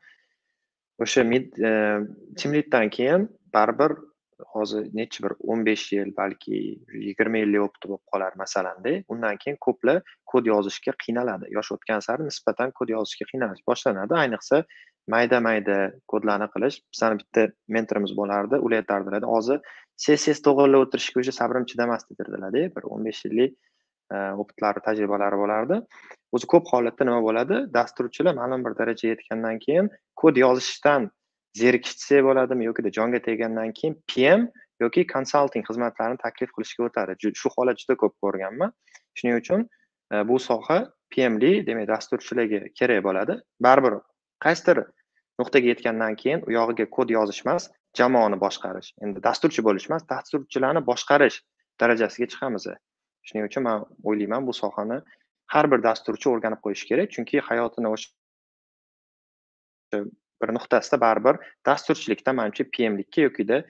[1.03, 2.01] O'sha uh,
[2.39, 3.93] team leaddan keyin baribir
[4.55, 6.59] hozir nechi bir o'n besh yil balki
[7.07, 10.03] yigirma yillik opiti bo'lib qolar masalanda undan keyin ko'plar
[10.33, 11.51] kod yozishga qiynaladi.
[11.57, 14.19] Yosh o'tgan sari nisbatan kod yozishga qiynalish boshlanadi.
[14.25, 14.65] Ayniqsa
[15.09, 16.81] mayda mayda kodlarni qilish.
[16.95, 19.61] Bizani bitta mentorimiz bo'lardi ular aytardilar hozir
[20.03, 23.57] css to'g'irlab o'tirishga уже sabrim chidamasdi derdilarda bir o'n besh yillik
[24.15, 25.81] e, opitlari tajribalari bo'lardi.
[26.33, 27.57] O'zi ko'p holatda nima bo'ladi?
[27.75, 29.91] Dasturchilar ma'lum bir darajaga yetgandan keyin
[30.23, 31.11] kod yozishdan
[31.61, 34.49] zerikishsa bo'ladimi yokida jonga teggandan keyin pm
[34.81, 37.33] yoki konsalting xizmatlarini taklif qilishga o'tadi.
[37.41, 38.73] Shu holat juda ko'p ko'rganman.
[39.19, 39.69] Shuning uchun
[40.13, 40.79] e, bu soha
[41.13, 43.39] pmli demak dasturchilarga kerak bo'ladi.
[43.67, 44.01] Baribir
[44.45, 44.79] qaysidir
[45.41, 47.69] nuqtaga yetgandan keyin u yog'iga kod yozish emas
[47.99, 48.89] jamoani boshqarish.
[49.05, 51.37] Endi dasturchi bo'lish emas dasturchilarni boshqarish
[51.81, 52.65] darajasiga chiqamiz.
[53.29, 54.99] Shuning uchun man o'ylayman bu sohani
[55.55, 58.09] har bir dasturchi o'rganib qo'yishi kerak chunki hayotini o'sha
[60.43, 61.39] bir nuqtasida baribir
[61.69, 63.61] dasturchilikdan manimcha pmlikka yokida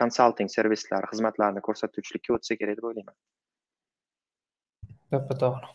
[0.00, 3.16] konsalting e, servislar xizmatlarini ko'rsatuvchilikka o'tsa kerak deb o'ylayman.
[5.14, 5.72] To'ppa to'g'ri.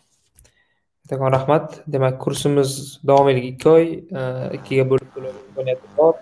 [1.09, 1.81] Kattakon rahmat.
[1.87, 3.85] Demak kursimiz davomiyligi ikki oy
[4.19, 4.21] e,
[4.57, 6.13] ikkiga bo'lib to'lanadi imkoniyati bor.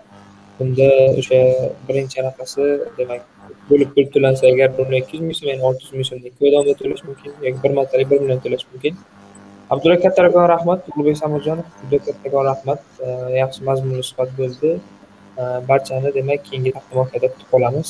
[0.58, 0.88] Bunda
[1.20, 1.40] o'sha
[1.88, 2.64] birinchi anaqasi
[2.98, 3.22] demak
[3.70, 6.30] bo'lib bo'lib to'lansa agar bir million ikki yuz ming so'm ya'ni olti yuz ming so'mni
[6.30, 8.94] ikki oy davomida to'lash mumkin yoki bir martalik bir million to'lash mumkin.
[9.72, 12.80] Abdulla kattakon rahmat ulug'bek samirjonov juda kattakon rahmat.
[13.04, 13.08] E,
[13.42, 14.70] yaxshi mazmunli suhbat bo'ldi.
[15.40, 17.88] E, barchani demak keyingi taqdimotlarda kutib qolamiz.